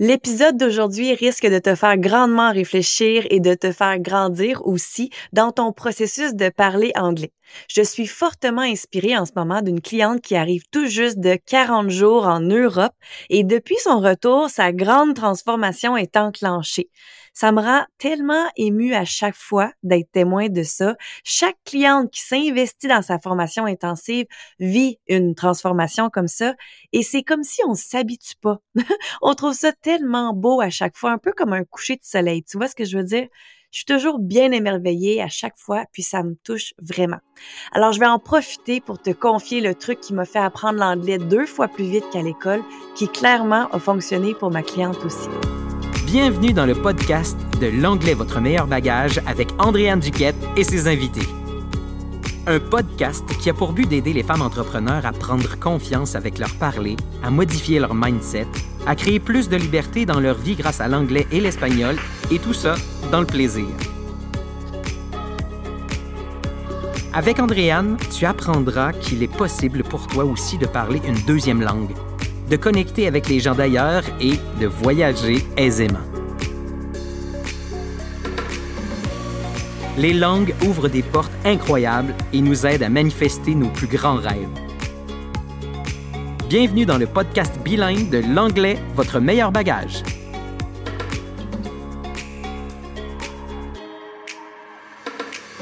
L'épisode 0.00 0.56
d'aujourd'hui 0.56 1.12
risque 1.14 1.46
de 1.46 1.58
te 1.58 1.74
faire 1.74 1.98
grandement 1.98 2.52
réfléchir 2.52 3.26
et 3.30 3.40
de 3.40 3.54
te 3.54 3.72
faire 3.72 3.98
grandir 3.98 4.64
aussi 4.64 5.10
dans 5.32 5.50
ton 5.50 5.72
processus 5.72 6.34
de 6.34 6.50
parler 6.50 6.92
anglais. 6.94 7.32
Je 7.68 7.82
suis 7.82 8.06
fortement 8.06 8.62
inspirée 8.62 9.16
en 9.18 9.26
ce 9.26 9.32
moment 9.34 9.60
d'une 9.60 9.80
cliente 9.80 10.20
qui 10.20 10.36
arrive 10.36 10.62
tout 10.70 10.86
juste 10.86 11.18
de 11.18 11.36
40 11.46 11.90
jours 11.90 12.28
en 12.28 12.40
Europe 12.40 12.92
et 13.28 13.42
depuis 13.42 13.76
son 13.82 13.98
retour, 13.98 14.48
sa 14.50 14.72
grande 14.72 15.14
transformation 15.14 15.96
est 15.96 16.16
enclenchée. 16.16 16.90
Ça 17.40 17.52
me 17.52 17.62
rend 17.62 17.84
tellement 17.98 18.50
émue 18.56 18.94
à 18.94 19.04
chaque 19.04 19.36
fois 19.36 19.70
d'être 19.84 20.10
témoin 20.10 20.48
de 20.48 20.64
ça. 20.64 20.96
Chaque 21.22 21.56
cliente 21.64 22.10
qui 22.10 22.20
s'investit 22.20 22.88
dans 22.88 23.00
sa 23.00 23.20
formation 23.20 23.64
intensive 23.64 24.26
vit 24.58 24.98
une 25.06 25.36
transformation 25.36 26.10
comme 26.10 26.26
ça 26.26 26.56
et 26.92 27.04
c'est 27.04 27.22
comme 27.22 27.44
si 27.44 27.60
on 27.64 27.76
s'habitue 27.76 28.34
pas. 28.42 28.58
on 29.22 29.34
trouve 29.34 29.52
ça 29.52 29.70
tellement 29.70 30.32
beau 30.32 30.60
à 30.60 30.68
chaque 30.68 30.96
fois, 30.96 31.12
un 31.12 31.18
peu 31.18 31.30
comme 31.30 31.52
un 31.52 31.62
coucher 31.62 31.94
de 31.94 32.02
soleil. 32.02 32.42
Tu 32.42 32.56
vois 32.56 32.66
ce 32.66 32.74
que 32.74 32.84
je 32.84 32.98
veux 32.98 33.04
dire? 33.04 33.28
Je 33.70 33.78
suis 33.78 33.86
toujours 33.86 34.18
bien 34.18 34.50
émerveillée 34.50 35.22
à 35.22 35.28
chaque 35.28 35.58
fois, 35.58 35.84
puis 35.92 36.02
ça 36.02 36.24
me 36.24 36.34
touche 36.42 36.72
vraiment. 36.82 37.18
Alors, 37.70 37.92
je 37.92 38.00
vais 38.00 38.06
en 38.06 38.18
profiter 38.18 38.80
pour 38.80 39.00
te 39.00 39.10
confier 39.10 39.60
le 39.60 39.76
truc 39.76 40.00
qui 40.00 40.12
m'a 40.12 40.24
fait 40.24 40.40
apprendre 40.40 40.80
l'anglais 40.80 41.18
deux 41.18 41.46
fois 41.46 41.68
plus 41.68 41.84
vite 41.84 42.10
qu'à 42.10 42.22
l'école, 42.22 42.64
qui 42.96 43.06
clairement 43.06 43.68
a 43.70 43.78
fonctionné 43.78 44.34
pour 44.34 44.50
ma 44.50 44.64
cliente 44.64 45.04
aussi. 45.04 45.28
Bienvenue 46.10 46.54
dans 46.54 46.64
le 46.64 46.74
podcast 46.74 47.36
de 47.60 47.66
L'anglais, 47.66 48.14
votre 48.14 48.40
meilleur 48.40 48.66
bagage 48.66 49.20
avec 49.26 49.48
Andréane 49.58 50.00
Duquette 50.00 50.38
et 50.56 50.64
ses 50.64 50.88
invités. 50.88 51.28
Un 52.46 52.58
podcast 52.60 53.26
qui 53.38 53.50
a 53.50 53.52
pour 53.52 53.74
but 53.74 53.86
d'aider 53.86 54.14
les 54.14 54.22
femmes 54.22 54.40
entrepreneurs 54.40 55.04
à 55.04 55.12
prendre 55.12 55.60
confiance 55.60 56.14
avec 56.14 56.38
leur 56.38 56.54
parler, 56.54 56.96
à 57.22 57.30
modifier 57.30 57.78
leur 57.78 57.92
mindset, 57.94 58.46
à 58.86 58.96
créer 58.96 59.20
plus 59.20 59.50
de 59.50 59.56
liberté 59.58 60.06
dans 60.06 60.18
leur 60.18 60.38
vie 60.38 60.56
grâce 60.56 60.80
à 60.80 60.88
l'anglais 60.88 61.26
et 61.30 61.40
l'espagnol, 61.40 61.96
et 62.30 62.38
tout 62.38 62.54
ça 62.54 62.76
dans 63.12 63.20
le 63.20 63.26
plaisir. 63.26 63.66
Avec 67.12 67.38
Andréane, 67.38 67.98
tu 68.16 68.24
apprendras 68.24 68.94
qu'il 68.94 69.22
est 69.22 69.36
possible 69.36 69.82
pour 69.82 70.06
toi 70.06 70.24
aussi 70.24 70.56
de 70.56 70.66
parler 70.66 71.02
une 71.06 71.20
deuxième 71.26 71.60
langue 71.60 71.92
de 72.48 72.56
connecter 72.56 73.06
avec 73.06 73.28
les 73.28 73.40
gens 73.40 73.54
d'ailleurs 73.54 74.02
et 74.20 74.38
de 74.60 74.66
voyager 74.66 75.44
aisément. 75.56 75.98
Les 79.96 80.12
langues 80.12 80.54
ouvrent 80.66 80.88
des 80.88 81.02
portes 81.02 81.32
incroyables 81.44 82.14
et 82.32 82.40
nous 82.40 82.66
aident 82.66 82.84
à 82.84 82.88
manifester 82.88 83.54
nos 83.54 83.68
plus 83.68 83.88
grands 83.88 84.16
rêves. 84.16 84.48
Bienvenue 86.48 86.86
dans 86.86 86.98
le 86.98 87.06
podcast 87.06 87.58
bilingue 87.62 88.08
de 88.08 88.22
l'anglais, 88.34 88.78
votre 88.94 89.18
meilleur 89.18 89.52
bagage. 89.52 90.02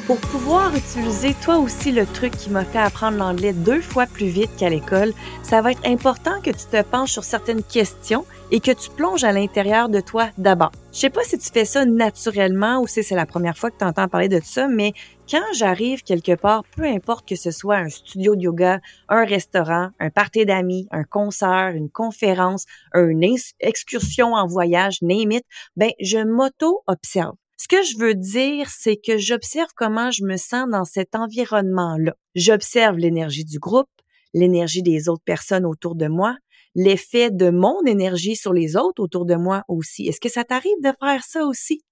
Pour 0.07 0.21
pouvoir 0.21 0.73
utiliser 0.77 1.35
toi 1.35 1.59
aussi 1.59 1.91
le 1.91 2.07
truc 2.07 2.31
qui 2.37 2.49
m'a 2.49 2.65
fait 2.65 2.79
apprendre 2.79 3.19
l'anglais 3.19 3.53
deux 3.53 3.81
fois 3.81 4.07
plus 4.07 4.29
vite 4.29 4.51
qu'à 4.57 4.69
l'école, 4.69 5.13
ça 5.43 5.61
va 5.61 5.73
être 5.73 5.85
important 5.85 6.41
que 6.41 6.51
tu 6.51 6.65
te 6.71 6.81
penches 6.83 7.11
sur 7.11 7.25
certaines 7.25 7.65
questions 7.65 8.25
et 8.53 8.61
que 8.61 8.71
tu 8.71 8.89
plonges 8.91 9.25
à 9.25 9.33
l'intérieur 9.33 9.89
de 9.89 9.99
toi 9.99 10.29
d'abord. 10.39 10.71
Je 10.93 11.01
sais 11.01 11.11
pas 11.11 11.25
si 11.25 11.37
tu 11.39 11.51
fais 11.51 11.65
ça 11.65 11.85
naturellement 11.85 12.81
ou 12.81 12.87
si 12.87 13.03
c'est 13.03 13.17
la 13.17 13.27
première 13.27 13.59
fois 13.59 13.73
que 13.73 13.79
tu 13.79 13.85
entends 13.85 14.07
parler 14.07 14.29
de 14.29 14.41
ça, 14.45 14.69
mais 14.69 14.93
quand 15.29 15.43
j'arrive 15.55 16.05
quelque 16.05 16.37
part, 16.37 16.63
peu 16.77 16.85
importe 16.85 17.29
que 17.29 17.35
ce 17.35 17.51
soit 17.51 17.79
un 17.79 17.89
studio 17.89 18.37
de 18.37 18.43
yoga, 18.43 18.79
un 19.09 19.25
restaurant, 19.25 19.89
un 19.99 20.11
party 20.11 20.47
d'amis, 20.47 20.87
un 20.93 21.03
concert, 21.03 21.73
une 21.75 21.91
conférence, 21.91 22.67
une 22.95 23.25
excursion 23.59 24.35
en 24.35 24.47
voyage, 24.47 25.03
name 25.03 25.33
it, 25.33 25.45
ben 25.77 25.91
je 26.01 26.19
m'auto-observe. 26.19 27.35
Ce 27.59 27.69
que 27.69 27.83
je 27.83 27.99
veux 27.99 28.15
dire, 28.15 28.69
c'est 28.69 28.97
que 28.97 29.17
j'observe 29.17 29.71
comment 29.75 30.11
je 30.11 30.25
me 30.25 30.37
sens 30.37 30.69
dans 30.71 30.85
cet 30.85 31.15
environnement-là. 31.15 32.15
J'observe 32.35 32.99
l'énergie 32.99 33.45
du 33.45 33.59
groupe, 33.59 33.89
l'énergie 34.35 34.83
des 34.83 35.09
autres 35.09 35.25
personnes 35.25 35.65
autour 35.65 35.95
de 35.95 36.07
moi, 36.07 36.37
l'effet 36.75 37.31
de 37.31 37.49
mon 37.49 37.83
énergie 37.87 38.37
sur 38.37 38.53
les 38.53 38.77
autres 38.77 39.03
autour 39.03 39.25
de 39.25 39.35
moi 39.35 39.63
aussi. 39.69 40.07
Est-ce 40.07 40.21
que 40.21 40.29
ça 40.29 40.45
t'arrive 40.45 40.81
de 40.83 40.93
faire 41.01 41.25
ça 41.25 41.47
aussi? 41.47 41.83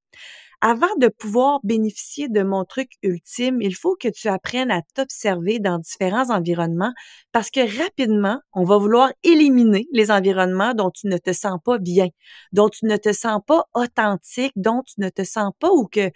Avant 0.67 0.97
de 0.99 1.09
pouvoir 1.09 1.61
bénéficier 1.63 2.31
de 2.31 2.43
mon 2.43 2.65
truc 2.65 2.93
ultime, 3.03 3.61
il 3.61 3.77
faut 3.77 3.97
que 4.01 4.09
tu 4.09 4.29
apprennes 4.29 4.71
à 4.71 4.81
t'observer 4.95 5.59
dans 5.59 5.79
différents 5.79 6.31
environnements 6.35 6.95
parce 7.33 7.51
que 7.51 7.61
rapidement, 7.83 8.41
on 8.55 8.65
va 8.65 8.79
vouloir 8.79 9.13
éliminer 9.25 9.87
les 9.93 10.11
environnements 10.11 10.73
dont 10.73 10.91
tu 10.91 11.07
ne 11.09 11.19
te 11.19 11.35
sens 11.35 11.59
pas 11.63 11.77
bien, 11.77 12.09
dont 12.53 12.71
tu 12.71 12.87
ne 12.87 12.97
te 12.97 13.13
sens 13.13 13.43
pas 13.47 13.67
authentique, 13.75 14.55
dont 14.57 14.81
tu 14.87 14.95
ne 15.03 15.11
te 15.11 15.23
sens 15.23 15.53
pas 15.61 15.71
ou 15.71 15.87
que 15.87 16.11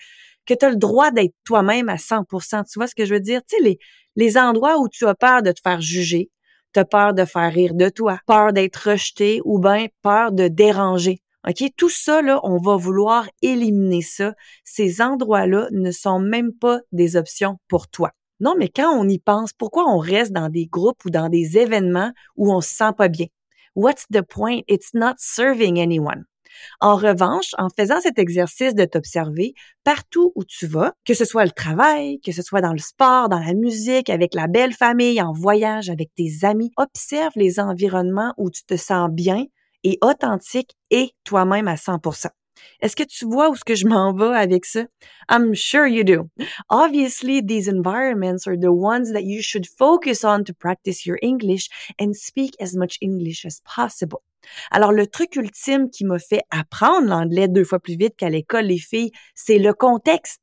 que 0.47 0.55
tu 0.55 0.65
as 0.65 0.71
le 0.71 0.77
droit 0.77 1.11
d'être 1.11 1.35
toi-même 1.45 1.91
à 1.91 1.99
100%. 1.99 2.65
Tu 2.65 2.79
vois 2.79 2.87
ce 2.87 2.95
que 2.95 3.05
je 3.05 3.13
veux 3.13 3.21
dire? 3.21 3.43
Tu 3.47 3.55
sais, 3.59 3.63
les, 3.63 3.79
les 4.17 4.39
endroits 4.39 4.79
où 4.81 4.89
tu 4.89 5.07
as 5.07 5.15
peur 5.15 5.43
de 5.43 5.53
te 5.53 5.61
faire 5.63 5.83
juger, 5.83 6.31
tu 6.73 6.81
as 6.81 6.87
peur 6.87 7.13
de 7.13 7.27
faire 7.27 7.53
rire 7.53 7.75
de 7.75 7.91
toi, 7.91 8.19
peur 8.27 8.55
d'être 8.55 8.93
rejeté 8.93 9.43
ou 9.45 9.59
bien 9.59 9.89
peur 10.01 10.33
de 10.33 10.49
déranger. 10.49 11.21
OK? 11.47 11.65
Tout 11.77 11.89
ça, 11.89 12.23
là, 12.23 12.41
on 12.43 12.59
va 12.59 12.77
vouloir 12.77 13.29
éliminer 13.43 14.03
ça. 14.03 14.35
Ces 14.65 15.01
endroits-là 15.01 15.69
ne 15.73 15.91
sont 15.91 16.19
même 16.19 16.53
pas 16.53 16.81
des 16.93 17.17
options 17.17 17.59
pour 17.69 17.89
toi. 17.89 18.11
Non, 18.41 18.55
mais 18.57 18.69
quand 18.69 18.97
on 18.97 19.09
y 19.09 19.19
pense, 19.19 19.53
pourquoi 19.53 19.85
on 19.89 19.99
reste 19.99 20.33
dans 20.33 20.49
des 20.49 20.67
groupes 20.67 21.05
ou 21.05 21.11
dans 21.11 21.29
des 21.29 21.59
événements 21.59 22.13
où 22.37 22.53
on 22.53 22.61
se 22.61 22.71
sent 22.71 22.93
pas 22.97 23.09
bien? 23.09 23.27
What's 23.75 24.07
the 24.13 24.23
point? 24.23 24.61
It's 24.69 24.95
not 24.95 25.15
serving 25.19 25.81
anyone. 25.81 26.25
En 26.81 26.97
revanche, 26.97 27.55
en 27.59 27.69
faisant 27.69 28.01
cet 28.01 28.19
exercice 28.19 28.75
de 28.75 28.85
t'observer 28.85 29.55
partout 29.85 30.33
où 30.35 30.45
tu 30.45 30.67
vas, 30.67 30.95
que 31.05 31.15
ce 31.15 31.25
soit 31.25 31.45
le 31.45 31.51
travail, 31.51 32.21
que 32.21 32.33
ce 32.33 32.43
soit 32.43 32.61
dans 32.61 32.73
le 32.73 32.79
sport, 32.79 33.29
dans 33.29 33.39
la 33.39 33.55
musique, 33.55 34.11
avec 34.11 34.35
la 34.35 34.47
belle 34.47 34.73
famille, 34.73 35.21
en 35.23 35.33
voyage, 35.33 35.91
avec 35.91 36.11
tes 36.15 36.45
amis, 36.45 36.71
observe 36.77 37.33
les 37.37 37.61
environnements 37.61 38.35
où 38.39 38.51
tu 38.51 38.65
te 38.65 38.77
sens 38.77 39.11
bien, 39.11 39.45
et 39.85 39.99
authentique 40.03 40.77
et 40.91 41.13
toi-même 41.25 41.69
à 41.69 41.77
100%. 41.77 42.29
Est-ce 42.81 42.97
que 42.97 43.05
tu 43.05 43.25
vois 43.25 43.51
où 43.51 43.57
ce 43.57 43.65
que 43.65 43.75
je 43.75 43.87
m'en 43.87 44.13
vais 44.13 44.37
avec 44.37 44.65
ça? 44.65 44.87
I'm 45.31 45.55
sure 45.55 45.87
you 45.87 46.05
do. 46.05 46.29
Obviously, 46.69 47.41
these 47.41 47.69
environments 47.69 48.47
are 48.47 48.57
the 48.57 48.73
ones 48.73 49.13
that 49.13 49.25
you 49.25 49.43
should 49.43 49.67
focus 49.67 50.25
on 50.25 50.45
to 50.45 50.53
practice 50.53 51.07
your 51.07 51.19
English 51.23 51.69
and 52.01 52.13
speak 52.15 52.55
as 52.61 52.75
much 52.75 52.99
English 53.01 53.45
as 53.45 53.61
possible. 53.65 54.21
Alors, 54.71 54.93
le 54.93 55.07
truc 55.07 55.37
ultime 55.37 55.91
qui 55.91 56.05
m'a 56.05 56.19
fait 56.19 56.43
apprendre 56.51 57.09
l'anglais 57.09 57.49
deux 57.49 57.65
fois 57.65 57.81
plus 57.81 57.97
vite 57.97 58.17
qu'à 58.17 58.31
l'école, 58.31 58.67
les 58.67 58.79
filles, 58.79 59.13
c'est 59.35 59.59
le 59.59 59.75
contexte, 59.75 60.43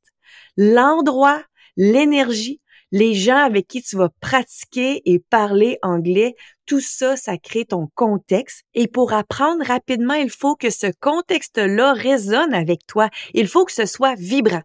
l'endroit, 0.56 1.42
l'énergie, 1.76 2.60
les 2.92 3.14
gens 3.14 3.44
avec 3.44 3.66
qui 3.66 3.82
tu 3.82 3.96
vas 3.96 4.10
pratiquer 4.20 5.02
et 5.04 5.18
parler 5.18 5.78
anglais, 5.82 6.36
tout 6.66 6.80
ça, 6.80 7.16
ça 7.16 7.38
crée 7.38 7.64
ton 7.64 7.88
contexte. 7.94 8.64
Et 8.74 8.88
pour 8.88 9.12
apprendre 9.12 9.64
rapidement, 9.64 10.14
il 10.14 10.30
faut 10.30 10.56
que 10.56 10.70
ce 10.70 10.88
contexte-là 11.00 11.92
résonne 11.92 12.54
avec 12.54 12.86
toi. 12.86 13.08
Il 13.34 13.48
faut 13.48 13.64
que 13.64 13.72
ce 13.72 13.86
soit 13.86 14.14
vibrant 14.16 14.62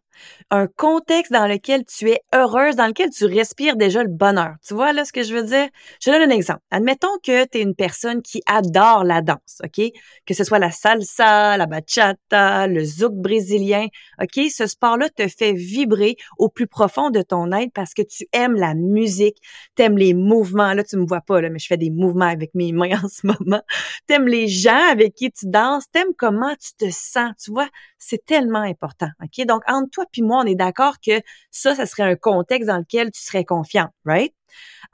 un 0.49 0.67
contexte 0.67 1.31
dans 1.31 1.47
lequel 1.47 1.85
tu 1.85 2.09
es 2.09 2.21
heureuse, 2.33 2.75
dans 2.75 2.87
lequel 2.87 3.09
tu 3.09 3.25
respires 3.25 3.75
déjà 3.75 4.03
le 4.03 4.09
bonheur. 4.09 4.55
Tu 4.65 4.73
vois 4.73 4.93
là 4.93 5.05
ce 5.05 5.13
que 5.13 5.23
je 5.23 5.33
veux 5.33 5.43
dire? 5.43 5.67
Je 6.03 6.11
donne 6.11 6.29
un 6.29 6.33
exemple. 6.33 6.61
Admettons 6.71 7.17
que 7.23 7.45
tu 7.45 7.57
es 7.57 7.61
une 7.61 7.75
personne 7.75 8.21
qui 8.21 8.41
adore 8.45 9.03
la 9.03 9.21
danse, 9.21 9.61
OK? 9.63 9.81
Que 10.25 10.33
ce 10.33 10.43
soit 10.43 10.59
la 10.59 10.71
salsa, 10.71 11.57
la 11.57 11.65
bachata, 11.65 12.67
le 12.67 12.83
zouk 12.83 13.13
brésilien, 13.13 13.87
OK? 14.21 14.49
Ce 14.49 14.67
sport-là 14.67 15.09
te 15.09 15.27
fait 15.27 15.53
vibrer 15.53 16.15
au 16.37 16.49
plus 16.49 16.67
profond 16.67 17.09
de 17.09 17.21
ton 17.21 17.51
être 17.51 17.71
parce 17.73 17.93
que 17.93 18.01
tu 18.01 18.27
aimes 18.33 18.55
la 18.55 18.73
musique, 18.73 19.37
tu 19.75 19.83
aimes 19.83 19.97
les 19.97 20.13
mouvements. 20.13 20.73
Là, 20.73 20.83
tu 20.83 20.97
me 20.97 21.05
vois 21.05 21.21
pas, 21.21 21.41
là, 21.41 21.49
mais 21.49 21.59
je 21.59 21.67
fais 21.67 21.77
des 21.77 21.90
mouvements 21.91 22.25
avec 22.25 22.53
mes 22.55 22.71
mains 22.71 23.03
en 23.03 23.07
ce 23.09 23.25
moment. 23.25 23.61
Tu 24.07 24.13
aimes 24.13 24.27
les 24.27 24.47
gens 24.47 24.89
avec 24.91 25.13
qui 25.13 25.31
tu 25.31 25.47
danses, 25.47 25.85
tu 25.93 25.99
aimes 25.99 26.13
comment 26.17 26.55
tu 26.55 26.73
te 26.77 26.91
sens. 26.91 27.33
Tu 27.43 27.51
vois, 27.51 27.69
c'est 27.97 28.25
tellement 28.25 28.61
important, 28.61 29.09
OK? 29.23 29.45
Donc, 29.45 29.61
entre 29.67 29.89
toi 29.91 30.05
puis 30.11 30.21
moi, 30.21 30.41
on 30.43 30.45
est 30.45 30.55
d'accord 30.55 30.95
que 31.05 31.21
ça, 31.49 31.75
ça 31.75 31.85
serait 31.85 32.03
un 32.03 32.15
contexte 32.15 32.67
dans 32.67 32.77
lequel 32.77 33.11
tu 33.11 33.21
serais 33.21 33.45
confiant, 33.45 33.89
right? 34.05 34.33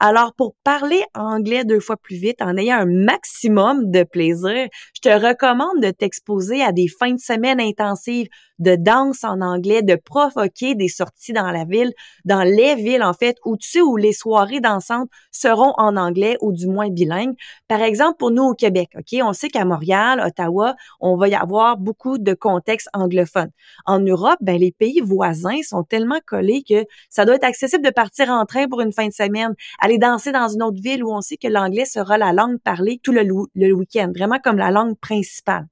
Alors, 0.00 0.32
pour 0.34 0.54
parler 0.62 1.02
anglais 1.14 1.64
deux 1.64 1.80
fois 1.80 1.96
plus 1.96 2.16
vite 2.16 2.40
en 2.40 2.56
ayant 2.56 2.78
un 2.78 2.86
maximum 2.86 3.90
de 3.90 4.04
plaisir, 4.04 4.68
je 4.94 5.00
te 5.00 5.08
recommande 5.08 5.82
de 5.82 5.90
t'exposer 5.90 6.62
à 6.62 6.72
des 6.72 6.88
fins 6.88 7.14
de 7.14 7.20
semaine 7.20 7.60
intensives 7.60 8.28
de 8.58 8.76
danse 8.76 9.24
en 9.24 9.40
anglais, 9.40 9.82
de 9.82 9.94
provoquer 9.94 10.74
des 10.74 10.88
sorties 10.88 11.32
dans 11.32 11.50
la 11.50 11.64
ville, 11.64 11.92
dans 12.24 12.42
les 12.42 12.74
villes 12.74 13.02
en 13.02 13.12
fait, 13.12 13.36
où 13.44 13.56
tu 13.56 13.68
sais 13.68 13.80
où 13.80 13.96
les 13.96 14.12
soirées 14.12 14.60
dansantes 14.60 15.08
seront 15.30 15.72
en 15.78 15.96
anglais 15.96 16.36
ou 16.40 16.52
du 16.52 16.66
moins 16.66 16.88
bilingues. 16.90 17.34
Par 17.68 17.82
exemple, 17.82 18.16
pour 18.18 18.30
nous 18.30 18.42
au 18.42 18.54
Québec, 18.54 18.90
ok, 18.96 19.20
on 19.22 19.32
sait 19.32 19.48
qu'à 19.48 19.64
Montréal, 19.64 20.22
Ottawa, 20.24 20.74
on 21.00 21.16
va 21.16 21.28
y 21.28 21.34
avoir 21.34 21.76
beaucoup 21.76 22.18
de 22.18 22.34
contextes 22.34 22.88
anglophones. 22.92 23.50
En 23.86 24.00
Europe, 24.00 24.38
ben 24.40 24.58
les 24.58 24.72
pays 24.72 25.00
voisins 25.00 25.62
sont 25.62 25.84
tellement 25.84 26.20
collés 26.26 26.62
que 26.68 26.84
ça 27.10 27.24
doit 27.24 27.36
être 27.36 27.44
accessible 27.44 27.84
de 27.84 27.90
partir 27.90 28.30
en 28.30 28.44
train 28.44 28.66
pour 28.68 28.80
une 28.80 28.92
fin 28.92 29.06
de 29.06 29.12
semaine, 29.12 29.47
aller 29.80 29.98
danser 29.98 30.32
dans 30.32 30.48
une 30.48 30.62
autre 30.62 30.80
ville 30.80 31.04
où 31.04 31.12
on 31.12 31.20
sait 31.20 31.36
que 31.36 31.48
l'anglais 31.48 31.84
sera 31.84 32.18
la 32.18 32.32
langue 32.32 32.58
parlée 32.58 33.00
tout 33.02 33.12
le, 33.12 33.72
week-end, 33.72 34.12
vraiment 34.14 34.38
comme 34.38 34.58
la 34.58 34.70
langue 34.70 34.96
principale. 34.98 35.66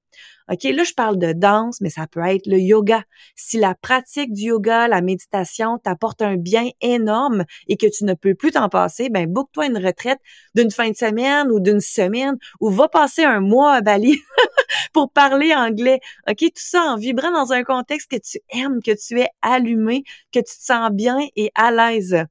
OK, 0.48 0.62
là, 0.62 0.84
je 0.84 0.94
parle 0.94 1.18
de 1.18 1.32
danse, 1.32 1.80
mais 1.80 1.90
ça 1.90 2.06
peut 2.06 2.20
être 2.20 2.46
le 2.46 2.58
yoga. 2.58 3.02
Si 3.34 3.58
la 3.58 3.74
pratique 3.74 4.32
du 4.32 4.44
yoga, 4.44 4.86
la 4.86 5.00
méditation 5.00 5.78
t'apporte 5.78 6.22
un 6.22 6.36
bien 6.36 6.68
énorme 6.80 7.44
et 7.66 7.76
que 7.76 7.86
tu 7.86 8.04
ne 8.04 8.14
peux 8.14 8.34
plus 8.36 8.52
t'en 8.52 8.68
passer, 8.68 9.08
ben 9.08 9.26
book-toi 9.26 9.66
une 9.66 9.84
retraite 9.84 10.20
d'une 10.54 10.70
fin 10.70 10.90
de 10.90 10.96
semaine 10.96 11.50
ou 11.50 11.58
d'une 11.58 11.80
semaine 11.80 12.36
ou 12.60 12.70
va 12.70 12.86
passer 12.88 13.24
un 13.24 13.40
mois 13.40 13.72
à 13.72 13.80
Bali 13.80 14.20
pour 14.92 15.10
parler 15.10 15.52
anglais. 15.52 15.98
OK, 16.28 16.38
tout 16.38 16.52
ça 16.54 16.80
en 16.82 16.96
vibrant 16.96 17.32
dans 17.32 17.52
un 17.52 17.64
contexte 17.64 18.08
que 18.08 18.16
tu 18.16 18.38
aimes, 18.50 18.80
que 18.84 18.92
tu 18.92 19.20
es 19.20 19.28
allumé, 19.42 20.04
que 20.32 20.38
tu 20.38 20.44
te 20.44 20.64
sens 20.64 20.92
bien 20.92 21.18
et 21.34 21.50
à 21.56 21.72
l'aise. 21.72 22.24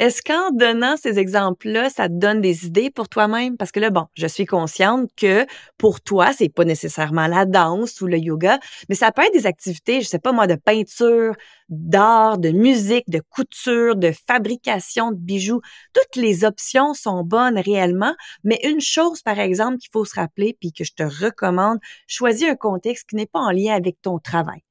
Est-ce 0.00 0.22
qu'en 0.22 0.50
donnant 0.50 0.96
ces 0.96 1.20
exemples-là, 1.20 1.88
ça 1.88 2.08
te 2.08 2.14
donne 2.14 2.40
des 2.40 2.66
idées 2.66 2.90
pour 2.90 3.08
toi-même? 3.08 3.56
Parce 3.56 3.70
que 3.70 3.78
là, 3.78 3.90
bon, 3.90 4.06
je 4.14 4.26
suis 4.26 4.44
consciente 4.44 5.08
que 5.16 5.46
pour 5.78 6.00
toi, 6.00 6.32
c'est 6.32 6.48
pas 6.48 6.64
nécessairement 6.64 7.28
la 7.28 7.44
danse 7.44 8.00
ou 8.00 8.08
le 8.08 8.18
yoga, 8.18 8.58
mais 8.88 8.96
ça 8.96 9.12
peut 9.12 9.22
être 9.22 9.32
des 9.32 9.46
activités, 9.46 10.00
je 10.00 10.08
sais 10.08 10.18
pas 10.18 10.32
moi, 10.32 10.48
de 10.48 10.56
peinture, 10.56 11.36
d'art, 11.68 12.38
de 12.38 12.50
musique, 12.50 13.08
de 13.08 13.20
couture, 13.20 13.94
de 13.94 14.10
fabrication 14.26 15.12
de 15.12 15.16
bijoux. 15.16 15.60
Toutes 15.92 16.16
les 16.16 16.44
options 16.44 16.92
sont 16.92 17.22
bonnes 17.22 17.60
réellement, 17.60 18.16
mais 18.42 18.58
une 18.64 18.80
chose, 18.80 19.22
par 19.22 19.38
exemple, 19.38 19.78
qu'il 19.78 19.90
faut 19.92 20.04
se 20.04 20.16
rappeler, 20.16 20.56
puis 20.58 20.72
que 20.72 20.82
je 20.82 20.92
te 20.92 21.04
recommande, 21.04 21.78
choisis 22.08 22.48
un 22.48 22.56
contexte 22.56 23.10
qui 23.10 23.14
n'est 23.14 23.26
pas 23.26 23.38
en 23.38 23.52
lien 23.52 23.76
avec 23.76 24.02
ton 24.02 24.18
travail. 24.18 24.62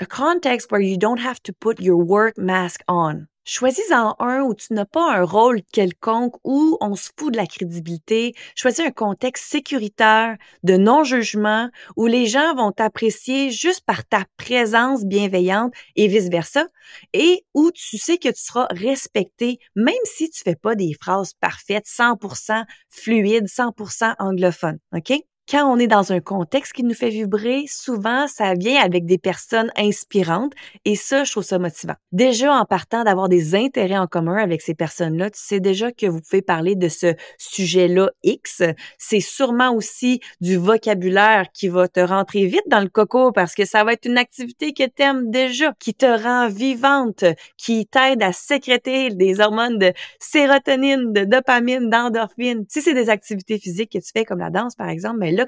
A 0.00 0.06
context 0.06 0.72
where 0.72 0.82
you 0.82 0.96
don't 0.96 1.20
have 1.24 1.40
to 1.44 1.52
put 1.52 1.78
your 1.78 2.04
work 2.04 2.36
mask 2.36 2.80
on. 2.88 3.28
Choisis-en 3.44 4.14
un 4.20 4.42
où 4.42 4.54
tu 4.54 4.72
n'as 4.72 4.84
pas 4.84 5.16
un 5.16 5.24
rôle 5.24 5.62
quelconque, 5.72 6.36
où 6.44 6.78
on 6.80 6.94
se 6.94 7.10
fout 7.18 7.32
de 7.32 7.36
la 7.36 7.46
crédibilité. 7.46 8.34
Choisis 8.54 8.86
un 8.86 8.92
contexte 8.92 9.50
sécuritaire, 9.50 10.36
de 10.62 10.76
non-jugement, 10.76 11.68
où 11.96 12.06
les 12.06 12.26
gens 12.26 12.54
vont 12.54 12.70
t'apprécier 12.70 13.50
juste 13.50 13.84
par 13.84 14.06
ta 14.06 14.24
présence 14.36 15.04
bienveillante 15.04 15.74
et 15.96 16.06
vice-versa, 16.06 16.66
et 17.14 17.44
où 17.52 17.72
tu 17.72 17.98
sais 17.98 18.18
que 18.18 18.28
tu 18.28 18.40
seras 18.40 18.68
respecté, 18.70 19.58
même 19.74 19.94
si 20.04 20.30
tu 20.30 20.42
fais 20.42 20.56
pas 20.56 20.76
des 20.76 20.94
phrases 21.00 21.32
parfaites, 21.34 21.86
100% 21.86 22.64
fluides, 22.90 23.48
100% 23.48 24.14
anglophones, 24.20 24.78
OK? 24.94 25.12
Quand 25.52 25.70
on 25.70 25.78
est 25.78 25.86
dans 25.86 26.12
un 26.12 26.20
contexte 26.20 26.72
qui 26.72 26.82
nous 26.82 26.94
fait 26.94 27.10
vibrer, 27.10 27.66
souvent, 27.68 28.26
ça 28.26 28.54
vient 28.54 28.80
avec 28.82 29.04
des 29.04 29.18
personnes 29.18 29.70
inspirantes 29.76 30.54
et 30.86 30.96
ça, 30.96 31.24
je 31.24 31.30
trouve 31.30 31.42
ça 31.42 31.58
motivant. 31.58 31.92
Déjà, 32.10 32.54
en 32.54 32.64
partant 32.64 33.04
d'avoir 33.04 33.28
des 33.28 33.54
intérêts 33.54 33.98
en 33.98 34.06
commun 34.06 34.38
avec 34.38 34.62
ces 34.62 34.74
personnes-là, 34.74 35.28
tu 35.28 35.38
sais 35.38 35.60
déjà 35.60 35.92
que 35.92 36.06
vous 36.06 36.22
pouvez 36.22 36.40
parler 36.40 36.74
de 36.74 36.88
ce 36.88 37.14
sujet-là 37.36 38.10
X. 38.22 38.62
C'est 38.96 39.20
sûrement 39.20 39.74
aussi 39.74 40.20
du 40.40 40.56
vocabulaire 40.56 41.48
qui 41.52 41.68
va 41.68 41.86
te 41.86 42.00
rentrer 42.00 42.46
vite 42.46 42.64
dans 42.68 42.80
le 42.80 42.88
coco 42.88 43.30
parce 43.30 43.54
que 43.54 43.66
ça 43.66 43.84
va 43.84 43.92
être 43.92 44.06
une 44.06 44.16
activité 44.16 44.72
que 44.72 44.84
tu 44.84 45.02
aimes 45.02 45.30
déjà, 45.30 45.74
qui 45.78 45.92
te 45.92 46.06
rend 46.06 46.48
vivante, 46.48 47.26
qui 47.58 47.86
t'aide 47.86 48.22
à 48.22 48.32
sécréter 48.32 49.10
des 49.10 49.40
hormones 49.40 49.76
de 49.76 49.92
sérotonine, 50.18 51.12
de 51.12 51.24
dopamine, 51.24 51.90
d'endorphine. 51.90 52.64
Si 52.70 52.80
c'est 52.80 52.94
des 52.94 53.10
activités 53.10 53.58
physiques 53.58 53.92
que 53.92 53.98
tu 53.98 54.12
fais 54.14 54.24
comme 54.24 54.38
la 54.38 54.48
danse, 54.48 54.76
par 54.76 54.88
exemple, 54.88 55.18
ben 55.18 55.41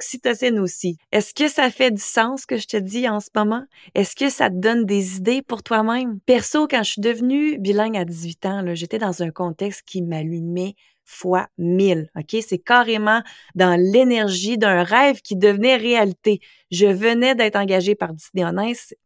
aussi. 0.59 0.97
Est-ce 1.13 1.35
que 1.35 1.49
ça 1.49 1.71
fait 1.71 1.91
du 1.91 2.03
sens 2.03 2.47
que 2.47 2.57
je 2.57 2.67
te 2.67 2.77
dis 2.77 3.09
en 3.09 3.21
ce 3.21 3.29
moment? 3.35 3.65
Est-ce 3.95 4.17
que 4.17 4.31
ça 4.31 4.51
te 4.51 4.57
donne 4.57 4.85
des 4.85 5.17
idées 5.17 5.43
pour 5.43 5.63
toi-même? 5.63 6.21
Perso, 6.27 6.67
quand 6.69 6.83
je 6.83 6.93
suis 6.93 7.01
devenue 7.01 7.59
bilingue 7.59 7.97
à 7.97 8.05
18 8.05 8.47
ans, 8.47 8.75
j'étais 8.75 8.99
dans 8.99 9.23
un 9.23 9.31
contexte 9.31 9.83
qui 9.87 10.03
m'allumait 10.03 10.75
fois 11.05 11.49
mille. 11.59 12.11
C'est 12.31 12.59
carrément 12.59 13.23
dans 13.55 13.79
l'énergie 13.79 14.59
d'un 14.59 14.83
rêve 14.83 15.21
qui 15.21 15.37
devenait 15.37 15.77
réalité. 15.77 16.41
Je 16.71 16.87
venais 16.87 17.35
d'être 17.35 17.57
engagée 17.57 17.95
par 17.95 18.13
Disney 18.15 18.45
on 18.45 18.53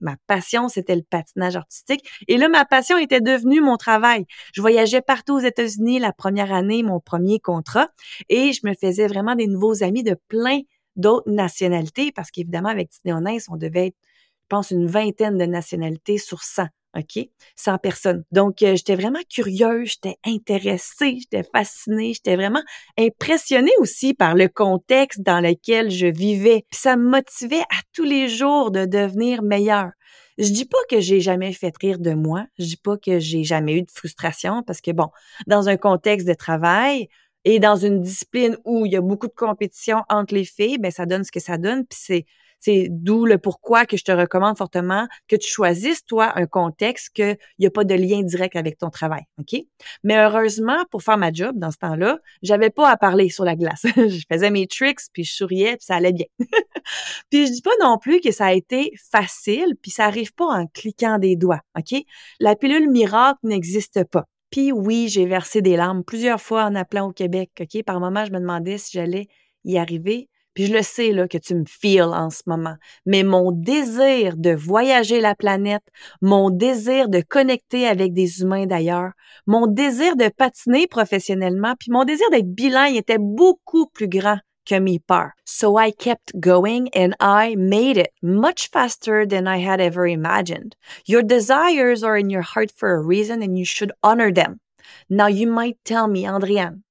Ma 0.00 0.16
passion, 0.26 0.68
c'était 0.68 0.96
le 0.96 1.02
patinage 1.02 1.56
artistique. 1.56 2.08
Et 2.28 2.36
là, 2.36 2.48
ma 2.48 2.64
passion 2.64 2.96
était 2.96 3.20
devenue 3.20 3.60
mon 3.60 3.76
travail. 3.76 4.24
Je 4.54 4.60
voyageais 4.60 5.02
partout 5.02 5.34
aux 5.34 5.40
États-Unis 5.40 5.98
la 5.98 6.12
première 6.12 6.52
année, 6.52 6.82
mon 6.82 7.00
premier 7.00 7.40
contrat, 7.40 7.88
et 8.28 8.52
je 8.52 8.60
me 8.64 8.74
faisais 8.74 9.06
vraiment 9.06 9.34
des 9.34 9.46
nouveaux 9.46 9.82
amis 9.82 10.02
de 10.02 10.16
plein 10.28 10.60
d'autres 10.98 11.30
nationalités 11.30 12.12
parce 12.12 12.30
qu'évidemment, 12.30 12.68
avec 12.68 12.90
Disney 12.90 13.38
on 13.48 13.56
devait 13.56 13.88
être, 13.88 13.96
je 14.42 14.46
pense, 14.48 14.70
une 14.70 14.86
vingtaine 14.86 15.38
de 15.38 15.46
nationalités 15.46 16.18
sur 16.18 16.42
100. 16.42 16.66
OK? 16.96 17.28
100 17.56 17.78
personnes. 17.78 18.24
Donc, 18.32 18.62
euh, 18.62 18.74
j'étais 18.74 18.96
vraiment 18.96 19.20
curieuse, 19.28 19.90
j'étais 19.90 20.16
intéressée, 20.24 21.18
j'étais 21.20 21.42
fascinée, 21.42 22.14
j'étais 22.14 22.36
vraiment 22.36 22.62
impressionnée 22.98 23.72
aussi 23.78 24.14
par 24.14 24.34
le 24.34 24.48
contexte 24.48 25.20
dans 25.20 25.40
lequel 25.40 25.90
je 25.90 26.06
vivais. 26.06 26.64
ça 26.70 26.96
me 26.96 27.08
motivait 27.08 27.60
à 27.60 27.80
tous 27.92 28.04
les 28.04 28.28
jours 28.28 28.70
de 28.70 28.84
devenir 28.86 29.42
meilleure. 29.42 29.90
Je 30.38 30.50
dis 30.50 30.66
pas 30.66 30.78
que 30.88 31.00
j'ai 31.00 31.20
jamais 31.20 31.52
fait 31.52 31.74
rire 31.80 31.98
de 31.98 32.14
moi, 32.14 32.46
je 32.58 32.64
dis 32.64 32.76
pas 32.76 32.96
que 32.96 33.18
j'ai 33.18 33.42
jamais 33.42 33.74
eu 33.74 33.82
de 33.82 33.90
frustration 33.90 34.62
parce 34.62 34.80
que 34.80 34.92
bon, 34.92 35.08
dans 35.48 35.68
un 35.68 35.76
contexte 35.76 36.28
de 36.28 36.34
travail, 36.34 37.08
et 37.44 37.60
dans 37.60 37.76
une 37.76 38.00
discipline 38.00 38.56
où 38.64 38.86
il 38.86 38.92
y 38.92 38.96
a 38.96 39.00
beaucoup 39.00 39.28
de 39.28 39.34
compétition 39.34 40.02
entre 40.08 40.34
les 40.34 40.44
filles, 40.44 40.78
ben 40.78 40.90
ça 40.90 41.06
donne 41.06 41.24
ce 41.24 41.32
que 41.32 41.40
ça 41.40 41.58
donne. 41.58 41.86
Puis 41.86 41.98
c'est 42.00 42.26
c'est 42.60 42.88
d'où 42.90 43.24
le 43.24 43.38
pourquoi 43.38 43.86
que 43.86 43.96
je 43.96 44.04
te 44.04 44.12
recommande 44.12 44.56
fortement 44.56 45.06
que 45.28 45.36
tu 45.36 45.48
choisisses, 45.48 46.04
toi, 46.04 46.32
un 46.36 46.46
contexte 46.46 47.10
qu'il 47.10 47.36
n'y 47.58 47.66
a 47.66 47.70
pas 47.70 47.84
de 47.84 47.94
lien 47.94 48.22
direct 48.22 48.56
avec 48.56 48.78
ton 48.78 48.90
travail. 48.90 49.22
OK? 49.38 49.60
Mais 50.02 50.18
heureusement, 50.18 50.84
pour 50.90 51.02
faire 51.02 51.18
ma 51.18 51.32
job 51.32 51.56
dans 51.56 51.70
ce 51.70 51.78
temps-là, 51.78 52.18
j'avais 52.42 52.70
pas 52.70 52.90
à 52.90 52.96
parler 52.96 53.28
sur 53.28 53.44
la 53.44 53.56
glace. 53.56 53.82
je 53.96 54.22
faisais 54.30 54.50
mes 54.50 54.66
tricks, 54.66 55.00
puis 55.12 55.24
je 55.24 55.34
souriais, 55.34 55.76
puis 55.76 55.84
ça 55.84 55.96
allait 55.96 56.12
bien. 56.12 56.26
puis 57.30 57.46
je 57.46 57.52
dis 57.52 57.62
pas 57.62 57.70
non 57.80 57.98
plus 57.98 58.20
que 58.20 58.32
ça 58.32 58.46
a 58.46 58.52
été 58.52 58.92
facile, 59.10 59.76
puis 59.80 59.90
ça 59.90 60.06
arrive 60.06 60.34
pas 60.34 60.46
en 60.46 60.66
cliquant 60.66 61.18
des 61.18 61.36
doigts. 61.36 61.60
OK? 61.76 62.02
La 62.40 62.56
pilule 62.56 62.90
miracle 62.90 63.38
n'existe 63.44 64.04
pas. 64.04 64.24
Puis 64.50 64.72
oui, 64.72 65.08
j'ai 65.08 65.26
versé 65.26 65.62
des 65.62 65.76
larmes 65.76 66.04
plusieurs 66.04 66.40
fois 66.40 66.64
en 66.64 66.74
appelant 66.74 67.08
au 67.08 67.12
Québec. 67.12 67.50
OK? 67.60 67.82
Par 67.84 68.00
moment, 68.00 68.24
je 68.24 68.32
me 68.32 68.40
demandais 68.40 68.78
si 68.78 68.92
j'allais 68.92 69.28
y 69.64 69.78
arriver. 69.78 70.28
Puis 70.58 70.66
je 70.66 70.72
le 70.72 70.82
sais 70.82 71.12
là 71.12 71.28
que 71.28 71.38
tu 71.38 71.54
me 71.54 71.64
feels 71.68 72.02
en 72.02 72.30
ce 72.30 72.42
moment, 72.46 72.74
mais 73.06 73.22
mon 73.22 73.52
désir 73.52 74.36
de 74.36 74.50
voyager 74.50 75.20
la 75.20 75.36
planète, 75.36 75.84
mon 76.20 76.50
désir 76.50 77.08
de 77.08 77.20
connecter 77.20 77.86
avec 77.86 78.12
des 78.12 78.40
humains 78.40 78.66
d'ailleurs, 78.66 79.12
mon 79.46 79.68
désir 79.68 80.16
de 80.16 80.28
patiner 80.28 80.88
professionnellement, 80.88 81.74
puis 81.78 81.92
mon 81.92 82.02
désir 82.02 82.28
d'être 82.30 82.52
bilingue 82.52 82.96
était 82.96 83.18
beaucoup 83.20 83.86
plus 83.86 84.08
grand 84.08 84.38
que 84.68 84.80
mes 84.80 85.00
peurs. 85.08 85.32
So 85.44 85.76
I 85.76 85.90
kept 85.90 86.38
going 86.38 86.88
and 86.90 87.14
I 87.20 87.54
made 87.56 87.96
it 87.96 88.12
much 88.22 88.68
faster 88.70 89.24
than 89.24 89.48
I 89.48 89.58
had 89.58 89.80
ever 89.80 90.06
imagined. 90.06 90.76
Your 91.06 91.22
desires 91.22 92.04
are 92.04 92.16
in 92.16 92.30
your 92.30 92.42
heart 92.42 92.70
for 92.76 92.94
a 92.94 93.02
reason 93.02 93.42
and 93.42 93.58
you 93.58 93.64
should 93.64 93.92
honor 94.02 94.30
them. 94.32 94.60
Now 95.08 95.26
you 95.26 95.46
might 95.46 95.78
tell 95.84 96.06
me, 96.08 96.24
Andriane, 96.24 96.82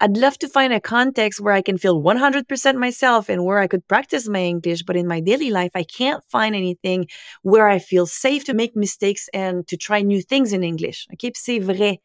I'd 0.00 0.16
love 0.16 0.38
to 0.38 0.48
find 0.48 0.72
a 0.72 0.80
context 0.80 1.40
where 1.40 1.54
I 1.54 1.62
can 1.62 1.78
feel 1.78 2.00
100% 2.00 2.76
myself 2.76 3.28
and 3.28 3.44
where 3.44 3.58
I 3.58 3.66
could 3.66 3.86
practice 3.88 4.28
my 4.28 4.42
English, 4.42 4.82
but 4.84 4.96
in 4.96 5.08
my 5.08 5.20
daily 5.20 5.50
life, 5.50 5.72
I 5.74 5.82
can't 5.82 6.22
find 6.24 6.54
anything 6.54 7.08
where 7.42 7.68
I 7.68 7.78
feel 7.78 8.06
safe 8.06 8.44
to 8.44 8.54
make 8.54 8.76
mistakes 8.76 9.28
and 9.34 9.66
to 9.68 9.76
try 9.76 10.02
new 10.02 10.22
things 10.22 10.52
in 10.52 10.62
English. 10.62 11.06
OK? 11.12 11.32
c'est 11.34 11.58
vrai 11.58 12.00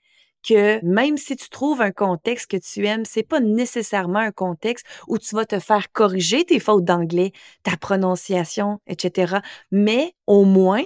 que 0.47 0.83
même 0.83 1.17
si 1.17 1.35
tu 1.35 1.49
trouves 1.49 1.81
un 1.81 1.91
contexte 1.91 2.49
que 2.49 2.57
tu 2.57 2.85
aimes, 2.85 3.05
c'est 3.05 3.23
pas 3.23 3.39
nécessairement 3.39 4.19
un 4.19 4.31
contexte 4.31 4.85
où 5.07 5.17
tu 5.17 5.35
vas 5.35 5.45
te 5.45 5.59
faire 5.59 5.91
corriger 5.91 6.45
tes 6.45 6.59
fautes 6.59 6.85
d'anglais, 6.85 7.31
ta 7.63 7.77
prononciation, 7.77 8.79
etc. 8.87 9.37
Mais 9.71 10.13
au 10.27 10.43
moins, 10.45 10.83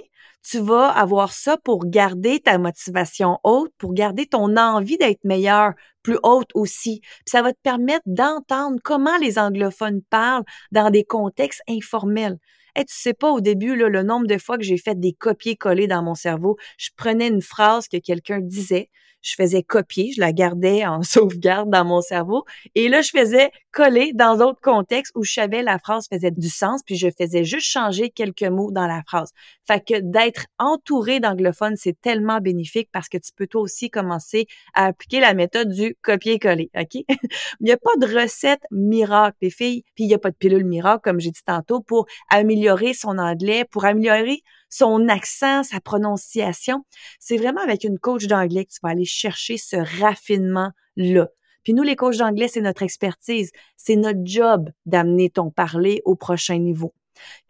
tu 0.48 0.58
vas 0.58 0.88
avoir 0.88 1.32
ça 1.32 1.56
pour 1.56 1.86
garder 1.86 2.38
ta 2.38 2.58
motivation 2.58 3.38
haute, 3.42 3.72
pour 3.78 3.94
garder 3.94 4.26
ton 4.26 4.56
envie 4.56 4.96
d'être 4.96 5.24
meilleur 5.24 5.72
plus 6.02 6.18
haute 6.22 6.50
aussi. 6.54 7.00
Puis 7.00 7.32
ça 7.32 7.42
va 7.42 7.52
te 7.52 7.58
permettre 7.62 8.04
d'entendre 8.06 8.78
comment 8.84 9.16
les 9.18 9.38
anglophones 9.38 10.02
parlent 10.08 10.44
dans 10.70 10.90
des 10.90 11.02
contextes 11.02 11.62
informels. 11.68 12.38
Et 12.76 12.84
tu 12.84 12.94
sais 12.94 13.14
pas 13.14 13.30
au 13.30 13.40
début 13.40 13.74
là, 13.74 13.88
le 13.88 14.02
nombre 14.02 14.26
de 14.26 14.38
fois 14.38 14.56
que 14.56 14.62
j'ai 14.62 14.76
fait 14.76 15.00
des 15.00 15.14
copier-coller 15.14 15.88
dans 15.88 16.02
mon 16.02 16.14
cerveau. 16.14 16.56
Je 16.78 16.90
prenais 16.96 17.28
une 17.28 17.42
phrase 17.42 17.88
que 17.88 17.96
quelqu'un 17.96 18.38
disait, 18.40 18.90
je 19.26 19.34
faisais 19.34 19.62
copier, 19.62 20.12
je 20.14 20.20
la 20.20 20.32
gardais 20.32 20.86
en 20.86 21.02
sauvegarde 21.02 21.68
dans 21.70 21.84
mon 21.84 22.00
cerveau. 22.00 22.44
Et 22.74 22.88
là, 22.88 23.02
je 23.02 23.10
faisais 23.10 23.50
coller 23.72 24.12
dans 24.14 24.36
d'autres 24.36 24.60
contextes 24.60 25.12
où 25.16 25.24
je 25.24 25.32
savais 25.32 25.62
la 25.62 25.78
phrase 25.78 26.06
faisait 26.10 26.30
du 26.30 26.48
sens, 26.48 26.82
puis 26.84 26.96
je 26.96 27.08
faisais 27.18 27.44
juste 27.44 27.66
changer 27.66 28.10
quelques 28.10 28.44
mots 28.44 28.70
dans 28.70 28.86
la 28.86 29.02
phrase. 29.06 29.32
Fait 29.66 29.84
que 29.84 30.00
d'être 30.00 30.46
entouré 30.58 31.18
d'anglophones, 31.18 31.76
c'est 31.76 32.00
tellement 32.00 32.38
bénéfique 32.38 32.88
parce 32.92 33.08
que 33.08 33.18
tu 33.18 33.32
peux 33.34 33.46
toi 33.46 33.60
aussi 33.62 33.90
commencer 33.90 34.46
à 34.74 34.86
appliquer 34.86 35.20
la 35.20 35.34
méthode 35.34 35.70
du 35.70 35.96
copier-coller, 36.02 36.70
OK? 36.78 36.94
il 37.08 37.16
n'y 37.60 37.72
a 37.72 37.76
pas 37.76 37.96
de 37.98 38.06
recette 38.06 38.62
miracle, 38.70 39.36
les 39.42 39.50
filles, 39.50 39.82
puis 39.94 40.04
il 40.04 40.08
n'y 40.08 40.14
a 40.14 40.18
pas 40.18 40.30
de 40.30 40.36
pilule 40.36 40.64
miracle, 40.64 41.00
comme 41.02 41.20
j'ai 41.20 41.30
dit 41.30 41.42
tantôt, 41.44 41.80
pour 41.80 42.06
améliorer 42.30 42.94
son 42.94 43.18
anglais, 43.18 43.64
pour 43.70 43.84
améliorer 43.84 44.42
son 44.68 45.08
accent, 45.08 45.62
sa 45.62 45.80
prononciation. 45.80 46.84
C'est 47.18 47.36
vraiment 47.36 47.62
avec 47.62 47.84
une 47.84 47.98
coach 47.98 48.26
d'anglais 48.26 48.64
que 48.64 48.70
tu 48.70 48.78
vas 48.82 48.90
aller 48.90 49.04
chercher 49.16 49.56
ce 49.56 49.76
raffinement-là. 50.00 51.28
Puis 51.62 51.74
nous, 51.74 51.82
les 51.82 51.96
coachs 51.96 52.18
d'anglais, 52.18 52.48
c'est 52.48 52.60
notre 52.60 52.82
expertise. 52.82 53.50
C'est 53.76 53.96
notre 53.96 54.20
job 54.24 54.70
d'amener 54.84 55.30
ton 55.30 55.50
parler 55.50 56.00
au 56.04 56.14
prochain 56.14 56.58
niveau. 56.58 56.94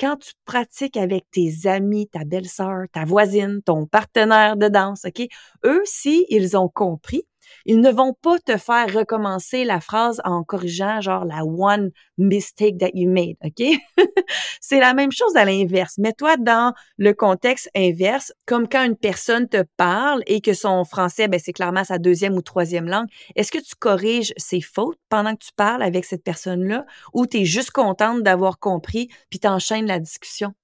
Quand 0.00 0.16
tu 0.16 0.32
pratiques 0.44 0.96
avec 0.96 1.24
tes 1.30 1.66
amis, 1.66 2.08
ta 2.08 2.24
belle-sœur, 2.24 2.86
ta 2.92 3.04
voisine, 3.04 3.60
ton 3.62 3.86
partenaire 3.86 4.56
de 4.56 4.68
danse, 4.68 5.04
OK? 5.04 5.26
Eux, 5.64 5.82
si 5.84 6.24
ils 6.28 6.56
ont 6.56 6.68
compris, 6.68 7.26
ils 7.64 7.80
ne 7.80 7.90
vont 7.90 8.14
pas 8.14 8.38
te 8.38 8.56
faire 8.56 8.92
recommencer 8.92 9.64
la 9.64 9.80
phrase 9.80 10.20
en 10.24 10.42
corrigeant 10.44 11.00
genre 11.00 11.24
la 11.24 11.44
one 11.44 11.90
mistake 12.18 12.78
that 12.78 12.90
you 12.94 13.10
made, 13.10 13.36
OK? 13.44 13.62
c'est 14.60 14.80
la 14.80 14.94
même 14.94 15.12
chose 15.12 15.36
à 15.36 15.44
l'inverse. 15.44 15.98
Mets-toi 15.98 16.36
dans 16.38 16.74
le 16.98 17.12
contexte 17.12 17.70
inverse, 17.76 18.32
comme 18.46 18.68
quand 18.68 18.84
une 18.84 18.96
personne 18.96 19.48
te 19.48 19.62
parle 19.76 20.22
et 20.26 20.40
que 20.40 20.54
son 20.54 20.84
français, 20.84 21.28
ben, 21.28 21.40
c'est 21.42 21.52
clairement 21.52 21.84
sa 21.84 21.98
deuxième 21.98 22.34
ou 22.34 22.42
troisième 22.42 22.88
langue. 22.88 23.08
Est-ce 23.34 23.52
que 23.52 23.58
tu 23.58 23.74
corriges 23.78 24.32
ses 24.36 24.60
fautes 24.60 24.98
pendant 25.08 25.34
que 25.34 25.44
tu 25.44 25.52
parles 25.54 25.82
avec 25.82 26.04
cette 26.04 26.24
personne-là 26.24 26.86
ou 27.12 27.26
tu 27.26 27.38
es 27.38 27.44
juste 27.44 27.70
contente 27.70 28.22
d'avoir 28.22 28.58
compris 28.58 29.08
puis 29.30 29.40
t'enchaînes 29.40 29.86
la 29.86 29.98
discussion? 29.98 30.54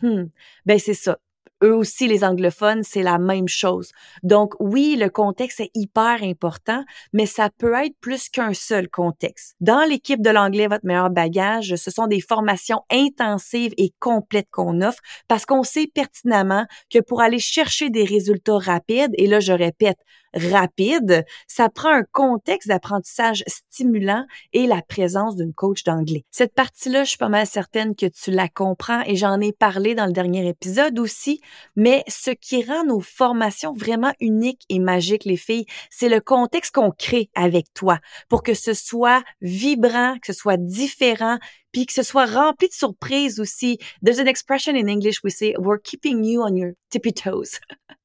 Hmm. 0.00 0.26
Ben, 0.66 0.78
c'est 0.78 0.94
ça 0.94 1.18
eux 1.62 1.74
aussi, 1.74 2.06
les 2.08 2.24
anglophones, 2.24 2.82
c'est 2.82 3.02
la 3.02 3.18
même 3.18 3.48
chose. 3.48 3.92
Donc 4.22 4.54
oui, 4.60 4.96
le 4.98 5.10
contexte 5.10 5.60
est 5.60 5.70
hyper 5.74 6.22
important, 6.22 6.84
mais 7.12 7.26
ça 7.26 7.50
peut 7.50 7.74
être 7.74 7.96
plus 8.00 8.28
qu'un 8.28 8.54
seul 8.54 8.88
contexte. 8.88 9.56
Dans 9.60 9.84
l'équipe 9.88 10.22
de 10.22 10.30
l'anglais, 10.30 10.68
votre 10.68 10.86
meilleur 10.86 11.10
bagage, 11.10 11.74
ce 11.76 11.90
sont 11.90 12.06
des 12.06 12.20
formations 12.20 12.82
intensives 12.90 13.74
et 13.76 13.92
complètes 13.98 14.48
qu'on 14.50 14.80
offre 14.82 15.00
parce 15.26 15.46
qu'on 15.46 15.62
sait 15.62 15.86
pertinemment 15.92 16.66
que 16.90 17.00
pour 17.00 17.20
aller 17.20 17.38
chercher 17.38 17.90
des 17.90 18.04
résultats 18.04 18.58
rapides, 18.58 19.12
et 19.14 19.26
là 19.26 19.40
je 19.40 19.52
répète, 19.52 19.98
rapide, 20.38 21.24
ça 21.46 21.68
prend 21.68 21.90
un 21.90 22.04
contexte 22.12 22.68
d'apprentissage 22.68 23.44
stimulant 23.46 24.24
et 24.52 24.66
la 24.66 24.82
présence 24.82 25.36
d'une 25.36 25.52
coach 25.52 25.84
d'anglais. 25.84 26.24
Cette 26.30 26.54
partie-là, 26.54 27.04
je 27.04 27.10
suis 27.10 27.18
pas 27.18 27.28
mal 27.28 27.46
certaine 27.46 27.94
que 27.94 28.06
tu 28.06 28.30
la 28.30 28.48
comprends 28.48 29.02
et 29.06 29.16
j'en 29.16 29.40
ai 29.40 29.52
parlé 29.52 29.94
dans 29.94 30.06
le 30.06 30.12
dernier 30.12 30.48
épisode 30.48 30.98
aussi, 30.98 31.40
mais 31.76 32.04
ce 32.08 32.30
qui 32.30 32.64
rend 32.64 32.84
nos 32.84 33.00
formations 33.00 33.72
vraiment 33.72 34.12
uniques 34.20 34.62
et 34.68 34.78
magiques, 34.78 35.24
les 35.24 35.36
filles, 35.36 35.66
c'est 35.90 36.08
le 36.08 36.20
contexte 36.20 36.74
qu'on 36.74 36.90
crée 36.90 37.30
avec 37.34 37.66
toi 37.74 37.98
pour 38.28 38.42
que 38.42 38.54
ce 38.54 38.74
soit 38.74 39.22
vibrant, 39.40 40.16
que 40.20 40.32
ce 40.32 40.38
soit 40.38 40.56
différent, 40.56 41.38
puis 41.72 41.86
que 41.86 41.92
ce 41.92 42.02
soit 42.02 42.26
rempli 42.26 42.68
de 42.68 42.72
surprises 42.72 43.40
aussi. 43.40 43.78
There's 44.04 44.18
an 44.18 44.26
expression 44.26 44.74
in 44.74 44.88
English 44.88 45.22
we 45.22 45.30
say, 45.30 45.54
we're 45.58 45.80
keeping 45.80 46.24
you 46.24 46.42
on 46.42 46.56
your 46.56 46.72
tippy 46.90 47.12
toes. 47.12 47.60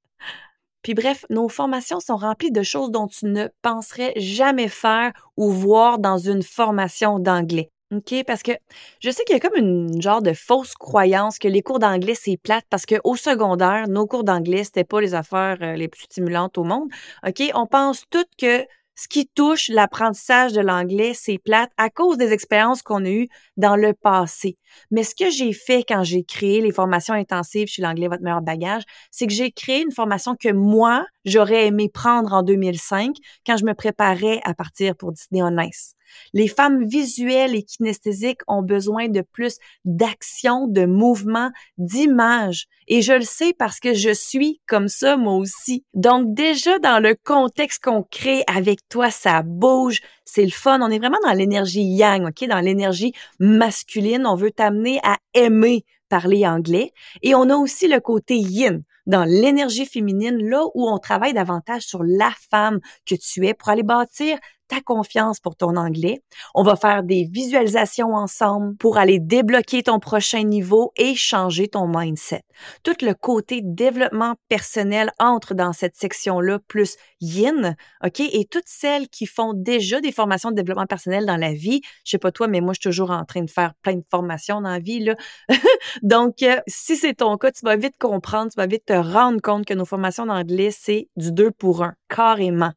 Puis 0.84 0.94
bref, 0.94 1.26
nos 1.30 1.50
formations 1.50 2.00
sont 2.00 2.18
remplies 2.18 2.52
de 2.52 2.62
choses 2.62 2.92
dont 2.92 3.08
tu 3.08 3.26
ne 3.26 3.48
penserais 3.62 4.14
jamais 4.18 4.68
faire 4.68 5.14
ou 5.38 5.50
voir 5.50 5.98
dans 5.98 6.18
une 6.18 6.44
formation 6.44 7.20
d'anglais. 7.20 7.72
OK? 7.92 8.24
Parce 8.26 8.44
que 8.44 8.52
je 9.00 9.10
sais 9.10 9.24
qu'il 9.24 9.36
y 9.36 9.38
a 9.38 9.40
comme 9.40 9.58
une 9.58 10.02
genre 10.02 10.22
de 10.22 10.34
fausse 10.34 10.74
croyance 10.76 11.40
que 11.40 11.48
les 11.48 11.62
cours 11.62 11.80
d'anglais, 11.80 12.16
c'est 12.16 12.38
plate 12.38 12.66
parce 12.70 12.86
qu'au 12.86 13.16
secondaire, 13.16 13.88
nos 13.88 14.08
cours 14.08 14.24
d'anglais, 14.24 14.64
c'était 14.64 14.84
pas 14.84 15.02
les 15.02 15.14
affaires 15.14 15.58
euh, 15.62 15.76
les 15.76 15.88
plus 15.88 16.04
stimulantes 16.04 16.58
au 16.58 16.64
monde. 16.64 16.90
OK? 17.26 17.42
On 17.54 17.68
pense 17.68 18.04
toutes 18.10 18.36
que 18.38 18.66
ce 18.96 19.08
qui 19.08 19.28
touche 19.28 19.70
l'apprentissage 19.70 20.54
de 20.54 20.62
l'anglais, 20.62 21.14
c'est 21.16 21.38
plate 21.38 21.72
à 21.78 21.90
cause 21.90 22.18
des 22.18 22.32
expériences 22.32 22.82
qu'on 22.82 23.06
a 23.06 23.10
eues 23.10 23.28
dans 23.58 23.76
le 23.76 23.94
passé. 23.94 24.58
Mais 24.92 25.04
ce 25.04 25.16
que 25.16 25.30
j'ai 25.30 25.54
fait 25.54 25.84
quand 25.88 26.04
j'ai 26.04 26.24
créé 26.24 26.62
les 26.62 26.72
formations 26.72 27.14
intensives 27.14 27.68
chez 27.68 27.82
l'anglais 27.82 28.08
Votre 28.08 28.24
meilleur 28.24 28.42
bagage, 28.42 28.84
c'est 29.12 29.28
que 29.28 29.34
j'ai 29.34 29.52
créé 29.52 29.82
une 29.82 29.92
formation 29.92 30.36
que 30.36 30.52
moi, 30.52 31.06
j'aurais 31.26 31.68
aimé 31.68 31.90
prendre 31.90 32.34
en 32.34 32.44
2005 32.44 33.16
quand 33.46 33.58
je 33.58 33.66
me 33.66 33.74
préparais 33.74 34.42
à 34.44 34.54
partir 34.54 34.96
pour 34.96 35.12
Disney 35.12 35.42
on 35.42 35.58
Ice. 35.60 35.96
Les 36.34 36.48
femmes 36.48 36.84
visuelles 36.84 37.56
et 37.56 37.64
kinesthésiques 37.64 38.42
ont 38.48 38.62
besoin 38.62 39.08
de 39.08 39.22
plus 39.22 39.58
d'action, 39.86 40.68
de 40.68 40.86
mouvement, 40.86 41.52
d'image. 41.78 42.66
Et 42.88 43.02
je 43.02 43.14
le 43.14 43.22
sais 43.22 43.54
parce 43.54 43.80
que 43.80 43.94
je 43.94 44.14
suis 44.14 44.62
comme 44.68 44.88
ça 44.88 45.18
moi 45.18 45.34
aussi. 45.34 45.86
Donc 45.94 46.34
déjà 46.34 46.80
dans 46.80 47.02
le 47.02 47.16
contexte 47.24 47.84
qu'on 47.84 48.04
crée 48.04 48.44
avec 48.48 48.80
toi, 48.90 49.10
ça 49.10 49.42
bouge, 49.44 50.02
c'est 50.26 50.46
le 50.46 50.52
fun. 50.52 50.80
On 50.82 50.92
est 50.92 51.00
vraiment 51.00 51.18
dans 51.24 51.34
l'énergie 51.34 51.84
yang, 51.84 52.28
ok, 52.28 52.48
dans 52.48 52.60
l'énergie 52.60 53.14
masculine. 53.40 54.26
On 54.26 54.36
veut 54.36 54.52
t'amener 54.52 55.00
à 55.04 55.18
aimer 55.34 55.86
parler 56.10 56.46
anglais. 56.46 56.92
Et 57.24 57.34
on 57.34 57.50
a 57.50 57.56
aussi 57.56 57.88
le 57.88 58.00
côté 58.00 58.36
yin 58.38 58.84
dans 59.08 59.24
l'énergie 59.24 59.86
féminine, 59.86 60.38
là 60.38 60.64
où 60.76 60.88
on 60.88 61.00
travaille 61.00 61.34
davantage 61.34 61.84
sur 61.84 62.04
la 62.04 62.32
femme 62.52 62.80
que 63.06 63.16
tu 63.16 63.48
es 63.48 63.56
pour 63.56 63.70
aller 63.70 63.84
bâtir 63.84 64.38
ta 64.68 64.82
confiance 64.82 65.40
pour 65.40 65.56
ton 65.56 65.76
anglais. 65.76 66.22
On 66.56 66.64
va 66.64 66.76
faire 66.76 67.04
des 67.04 67.26
visualisations 67.26 68.14
ensemble 68.14 68.76
pour 68.78 68.98
aller 68.98 69.20
débloquer 69.20 69.84
ton 69.84 70.00
prochain 70.00 70.44
niveau 70.44 70.92
et 70.98 71.16
changer 71.16 71.68
ton 71.68 71.88
mindset. 71.88 72.44
Tout 72.84 72.96
le 73.02 73.14
côté 73.14 73.62
développement 73.64 74.36
personnel 74.50 75.12
entre 75.20 75.54
dans 75.54 75.74
cette 75.74 75.96
section-là 75.96 76.60
plus 76.68 76.98
yin, 77.22 77.76
OK? 78.04 78.20
Et 78.20 78.46
toutes 78.50 78.68
celles 78.68 79.10
qui 79.10 79.26
font 79.26 79.54
déjà 79.54 80.02
des 80.02 80.12
formations 80.12 80.52
de 80.52 80.56
développement 80.56 80.86
personnel 80.86 81.26
dans 81.26 81.38
la 81.38 81.54
vie, 81.54 81.82
je 82.06 82.12
sais 82.12 82.18
pas 82.18 82.32
toi, 82.32 82.48
mais 82.48 82.62
moi, 82.62 82.74
je 82.74 82.82
suis 82.82 82.90
toujours 82.90 83.12
en 83.12 83.26
train 83.26 83.42
de 83.42 83.50
faire 83.50 83.74
plein 83.82 83.96
de 83.96 84.06
formations 84.10 84.62
dans 84.62 84.70
la 84.70 84.80
vie, 84.80 85.00
là. 85.00 85.16
Donc, 86.04 86.42
euh, 86.44 86.60
si 86.68 86.96
c'est 86.96 87.16
ton 87.16 87.38
cas, 87.38 87.52
tu 87.52 87.66
vas 87.66 87.76
vite 87.76 87.98
comprendre, 88.00 88.52
tu 88.52 88.58
vas 88.58 88.68
vite 88.68 88.86
te 88.86 88.94
rendre 88.94 89.42
compte 89.42 89.66
que 89.66 89.74
nos 89.74 89.86
formations 89.86 90.26
d'anglais, 90.26 90.72
c'est 90.72 91.10
du 91.16 91.32
deux 91.32 91.52
pour 91.52 91.84
un, 91.84 91.94
carrément. 92.10 92.72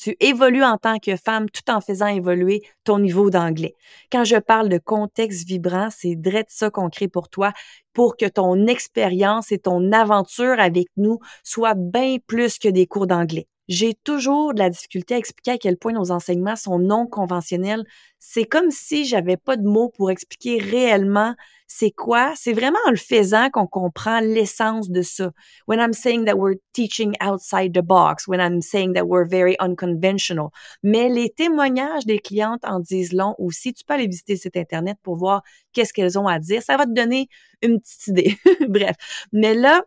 Tu 0.00 0.16
évolues 0.18 0.64
en 0.64 0.78
tant 0.78 0.98
que 0.98 1.14
femme 1.14 1.50
tout 1.50 1.70
en 1.70 1.82
faisant 1.82 2.06
évoluer 2.06 2.62
ton 2.84 2.98
niveau 3.00 3.28
d'anglais. 3.28 3.74
Quand 4.10 4.24
je 4.24 4.36
parle 4.36 4.70
de 4.70 4.78
contexte 4.78 5.46
vibrant, 5.46 5.88
c'est 5.90 6.14
direct 6.14 6.48
ça 6.50 6.70
qu'on 6.70 6.88
crée 6.88 7.08
pour 7.08 7.28
toi 7.28 7.52
pour 7.92 8.16
que 8.16 8.24
ton 8.26 8.66
expérience 8.66 9.52
et 9.52 9.58
ton 9.58 9.92
aventure 9.92 10.58
avec 10.58 10.86
nous 10.96 11.18
soient 11.44 11.74
bien 11.74 12.16
plus 12.26 12.58
que 12.58 12.68
des 12.68 12.86
cours 12.86 13.06
d'anglais. 13.06 13.46
J'ai 13.70 13.94
toujours 13.94 14.52
de 14.52 14.58
la 14.58 14.68
difficulté 14.68 15.14
à 15.14 15.18
expliquer 15.18 15.52
à 15.52 15.58
quel 15.58 15.76
point 15.76 15.92
nos 15.92 16.10
enseignements 16.10 16.56
sont 16.56 16.80
non 16.80 17.06
conventionnels. 17.06 17.84
C'est 18.18 18.44
comme 18.44 18.72
si 18.72 19.04
j'avais 19.04 19.36
pas 19.36 19.56
de 19.56 19.62
mots 19.62 19.90
pour 19.96 20.10
expliquer 20.10 20.58
réellement 20.58 21.36
c'est 21.72 21.92
quoi? 21.92 22.32
C'est 22.34 22.52
vraiment 22.52 22.80
en 22.88 22.90
le 22.90 22.96
faisant 22.96 23.48
qu'on 23.48 23.68
comprend 23.68 24.18
l'essence 24.18 24.90
de 24.90 25.02
ça. 25.02 25.30
When 25.68 25.78
I'm 25.78 25.92
saying 25.92 26.24
that 26.24 26.34
we're 26.34 26.56
teaching 26.72 27.14
outside 27.20 27.72
the 27.72 27.82
box, 27.82 28.26
when 28.26 28.40
I'm 28.40 28.60
saying 28.60 28.94
that 28.94 29.04
we're 29.04 29.24
very 29.24 29.54
unconventional. 29.60 30.48
Mais 30.82 31.08
les 31.08 31.30
témoignages 31.30 32.06
des 32.06 32.18
clientes 32.18 32.64
en 32.64 32.80
disent 32.80 33.12
long 33.12 33.36
aussi. 33.38 33.72
Tu 33.72 33.84
peux 33.84 33.94
aller 33.94 34.08
visiter 34.08 34.32
le 34.32 34.38
site 34.40 34.56
Internet 34.56 34.98
pour 35.04 35.14
voir 35.14 35.42
qu'est-ce 35.72 35.92
qu'elles 35.92 36.18
ont 36.18 36.26
à 36.26 36.40
dire. 36.40 36.60
Ça 36.60 36.76
va 36.76 36.86
te 36.86 36.92
donner 36.92 37.28
une 37.62 37.80
petite 37.80 38.08
idée. 38.08 38.36
Bref. 38.68 38.96
Mais 39.32 39.54
là, 39.54 39.84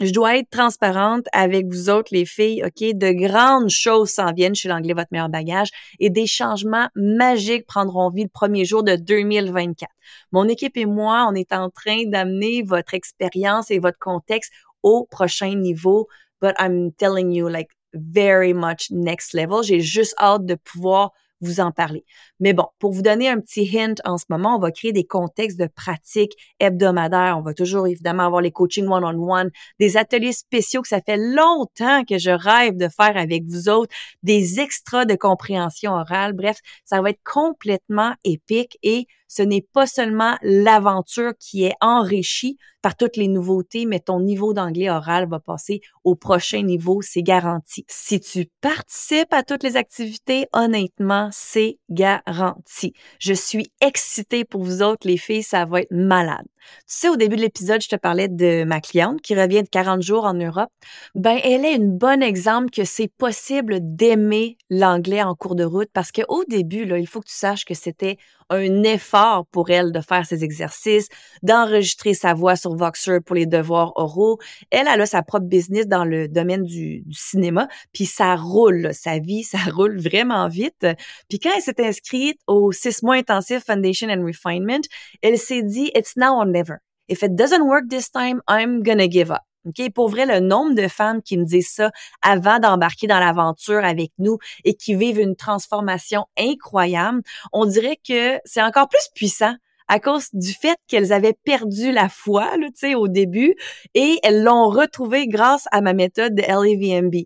je 0.00 0.12
dois 0.12 0.36
être 0.38 0.50
transparente 0.50 1.26
avec 1.32 1.66
vous 1.66 1.90
autres, 1.90 2.10
les 2.12 2.24
filles, 2.24 2.62
OK? 2.64 2.94
De 2.94 3.10
grandes 3.12 3.68
choses 3.68 4.10
s'en 4.10 4.32
viennent 4.32 4.54
chez 4.54 4.68
l'anglais 4.68 4.94
Votre 4.94 5.08
meilleur 5.10 5.28
bagage 5.28 5.70
et 5.98 6.10
des 6.10 6.26
changements 6.26 6.88
magiques 6.94 7.66
prendront 7.66 8.08
vie 8.08 8.24
le 8.24 8.28
premier 8.28 8.64
jour 8.64 8.82
de 8.82 8.94
2024. 8.94 9.90
Mon 10.32 10.48
équipe 10.48 10.76
et 10.76 10.86
moi, 10.86 11.26
on 11.28 11.34
est 11.34 11.52
en 11.52 11.70
train 11.70 12.04
d'amener 12.06 12.62
votre 12.62 12.94
expérience 12.94 13.70
et 13.70 13.78
votre 13.78 13.98
contexte 13.98 14.52
au 14.82 15.06
prochain 15.10 15.54
niveau. 15.54 16.06
But 16.40 16.54
I'm 16.60 16.92
telling 16.92 17.32
you, 17.32 17.48
like, 17.48 17.70
very 17.92 18.52
much 18.52 18.90
next 18.90 19.34
level. 19.34 19.62
J'ai 19.62 19.80
juste 19.80 20.14
hâte 20.18 20.44
de 20.46 20.54
pouvoir 20.54 21.12
vous 21.40 21.60
en 21.60 21.72
parler. 21.72 22.04
Mais 22.40 22.52
bon, 22.52 22.66
pour 22.78 22.92
vous 22.92 23.02
donner 23.02 23.28
un 23.28 23.40
petit 23.40 23.68
hint 23.78 23.94
en 24.04 24.18
ce 24.18 24.24
moment, 24.28 24.56
on 24.56 24.60
va 24.60 24.70
créer 24.70 24.92
des 24.92 25.04
contextes 25.04 25.58
de 25.58 25.66
pratique 25.66 26.32
hebdomadaires. 26.60 27.36
On 27.38 27.42
va 27.42 27.54
toujours 27.54 27.86
évidemment 27.86 28.24
avoir 28.24 28.40
les 28.40 28.50
coachings 28.50 28.88
one-on-one, 28.88 29.50
des 29.78 29.96
ateliers 29.96 30.32
spéciaux 30.32 30.82
que 30.82 30.88
ça 30.88 31.00
fait 31.00 31.16
longtemps 31.16 32.04
que 32.04 32.18
je 32.18 32.30
rêve 32.30 32.76
de 32.76 32.88
faire 32.88 33.16
avec 33.16 33.44
vous 33.44 33.68
autres, 33.68 33.94
des 34.22 34.60
extras 34.60 35.04
de 35.04 35.14
compréhension 35.14 35.92
orale. 35.92 36.32
Bref, 36.32 36.58
ça 36.84 37.00
va 37.00 37.10
être 37.10 37.22
complètement 37.24 38.14
épique 38.24 38.78
et 38.82 39.06
ce 39.28 39.42
n'est 39.42 39.66
pas 39.72 39.86
seulement 39.86 40.36
l'aventure 40.42 41.32
qui 41.38 41.64
est 41.64 41.74
enrichie 41.80 42.56
par 42.82 42.96
toutes 42.96 43.16
les 43.16 43.28
nouveautés, 43.28 43.86
mais 43.86 44.00
ton 44.00 44.20
niveau 44.20 44.54
d'anglais 44.54 44.88
oral 44.88 45.28
va 45.28 45.40
passer 45.40 45.80
au 46.04 46.14
prochain 46.14 46.62
niveau, 46.62 47.02
c'est 47.02 47.22
garanti. 47.22 47.84
Si 47.88 48.20
tu 48.20 48.46
participes 48.60 49.32
à 49.32 49.42
toutes 49.42 49.62
les 49.62 49.76
activités, 49.76 50.46
honnêtement, 50.52 51.28
c'est 51.32 51.78
garanti. 51.90 52.92
Je 53.18 53.34
suis 53.34 53.70
excitée 53.80 54.44
pour 54.44 54.62
vous 54.62 54.82
autres, 54.82 55.06
les 55.06 55.16
filles, 55.16 55.42
ça 55.42 55.64
va 55.64 55.82
être 55.82 55.90
malade. 55.90 56.46
Tu 56.86 56.94
sais, 56.94 57.08
au 57.08 57.16
début 57.16 57.36
de 57.36 57.42
l'épisode, 57.42 57.82
je 57.82 57.88
te 57.88 57.96
parlais 57.96 58.28
de 58.28 58.64
ma 58.64 58.80
cliente 58.80 59.20
qui 59.20 59.34
revient 59.34 59.62
de 59.62 59.68
40 59.68 60.02
jours 60.02 60.24
en 60.24 60.34
Europe. 60.34 60.70
Ben, 61.14 61.38
elle 61.42 61.64
est 61.64 61.74
une 61.74 61.96
bonne 61.96 62.22
exemple 62.22 62.70
que 62.70 62.84
c'est 62.84 63.08
possible 63.08 63.78
d'aimer 63.80 64.56
l'anglais 64.70 65.22
en 65.22 65.34
cours 65.34 65.54
de 65.54 65.64
route 65.64 65.90
parce 65.92 66.12
qu'au 66.12 66.44
début, 66.48 66.84
là, 66.84 66.98
il 66.98 67.06
faut 67.06 67.20
que 67.20 67.28
tu 67.28 67.34
saches 67.34 67.64
que 67.64 67.74
c'était 67.74 68.18
un 68.50 68.82
effort 68.82 69.46
pour 69.46 69.70
elle 69.70 69.92
de 69.92 70.00
faire 70.00 70.24
ses 70.24 70.44
exercices, 70.44 71.08
d'enregistrer 71.42 72.14
sa 72.14 72.34
voix 72.34 72.56
sur 72.56 72.74
Voxer 72.74 73.20
pour 73.24 73.36
les 73.36 73.46
devoirs 73.46 73.92
oraux. 73.96 74.38
Elle, 74.70 74.86
elle 74.92 75.00
a 75.00 75.06
sa 75.06 75.22
propre 75.22 75.46
business 75.46 75.86
dans 75.86 76.04
le 76.04 76.28
domaine 76.28 76.64
du, 76.64 77.04
cinéma, 77.12 77.68
puis 77.92 78.06
ça 78.06 78.36
roule, 78.36 78.90
sa 78.92 79.18
vie, 79.18 79.42
ça 79.44 79.58
roule 79.70 79.98
vraiment 80.00 80.48
vite. 80.48 80.86
Puis 81.28 81.38
quand 81.38 81.50
elle 81.54 81.62
s'est 81.62 81.84
inscrite 81.84 82.40
au 82.46 82.72
six 82.72 83.02
mois 83.02 83.16
intensif 83.16 83.64
Foundation 83.64 84.08
and 84.08 84.24
Refinement, 84.24 84.80
elle 85.22 85.38
s'est 85.38 85.62
dit, 85.62 85.90
it's 85.94 86.16
now 86.16 86.38
or 86.38 86.46
never. 86.58 86.78
If 87.08 87.22
it 87.22 87.34
doesn't 87.34 87.66
work 87.66 87.84
this 87.88 88.10
time, 88.10 88.40
I'm 88.48 88.82
gonna 88.82 89.08
give 89.08 89.30
up. 89.30 89.42
OK? 89.66 89.90
Pour 89.90 90.08
vrai, 90.08 90.26
le 90.26 90.40
nombre 90.40 90.74
de 90.74 90.88
femmes 90.88 91.22
qui 91.22 91.36
me 91.36 91.44
disent 91.44 91.70
ça 91.70 91.90
avant 92.22 92.58
d'embarquer 92.58 93.06
dans 93.06 93.18
l'aventure 93.18 93.84
avec 93.84 94.12
nous 94.18 94.38
et 94.64 94.74
qui 94.74 94.94
vivent 94.94 95.20
une 95.20 95.36
transformation 95.36 96.26
incroyable, 96.38 97.22
on 97.52 97.66
dirait 97.66 97.98
que 98.06 98.38
c'est 98.44 98.62
encore 98.62 98.88
plus 98.88 99.08
puissant 99.14 99.54
à 99.88 100.00
cause 100.00 100.28
du 100.34 100.52
fait 100.52 100.76
qu'elles 100.86 101.12
avaient 101.12 101.36
perdu 101.44 101.92
la 101.92 102.08
foi, 102.10 102.50
sais, 102.74 102.94
au 102.94 103.08
début, 103.08 103.54
et 103.94 104.18
elles 104.22 104.42
l'ont 104.42 104.68
retrouvée 104.68 105.26
grâce 105.26 105.66
à 105.72 105.80
ma 105.80 105.94
méthode 105.94 106.34
de 106.34 106.42
LAVMB. 106.42 107.24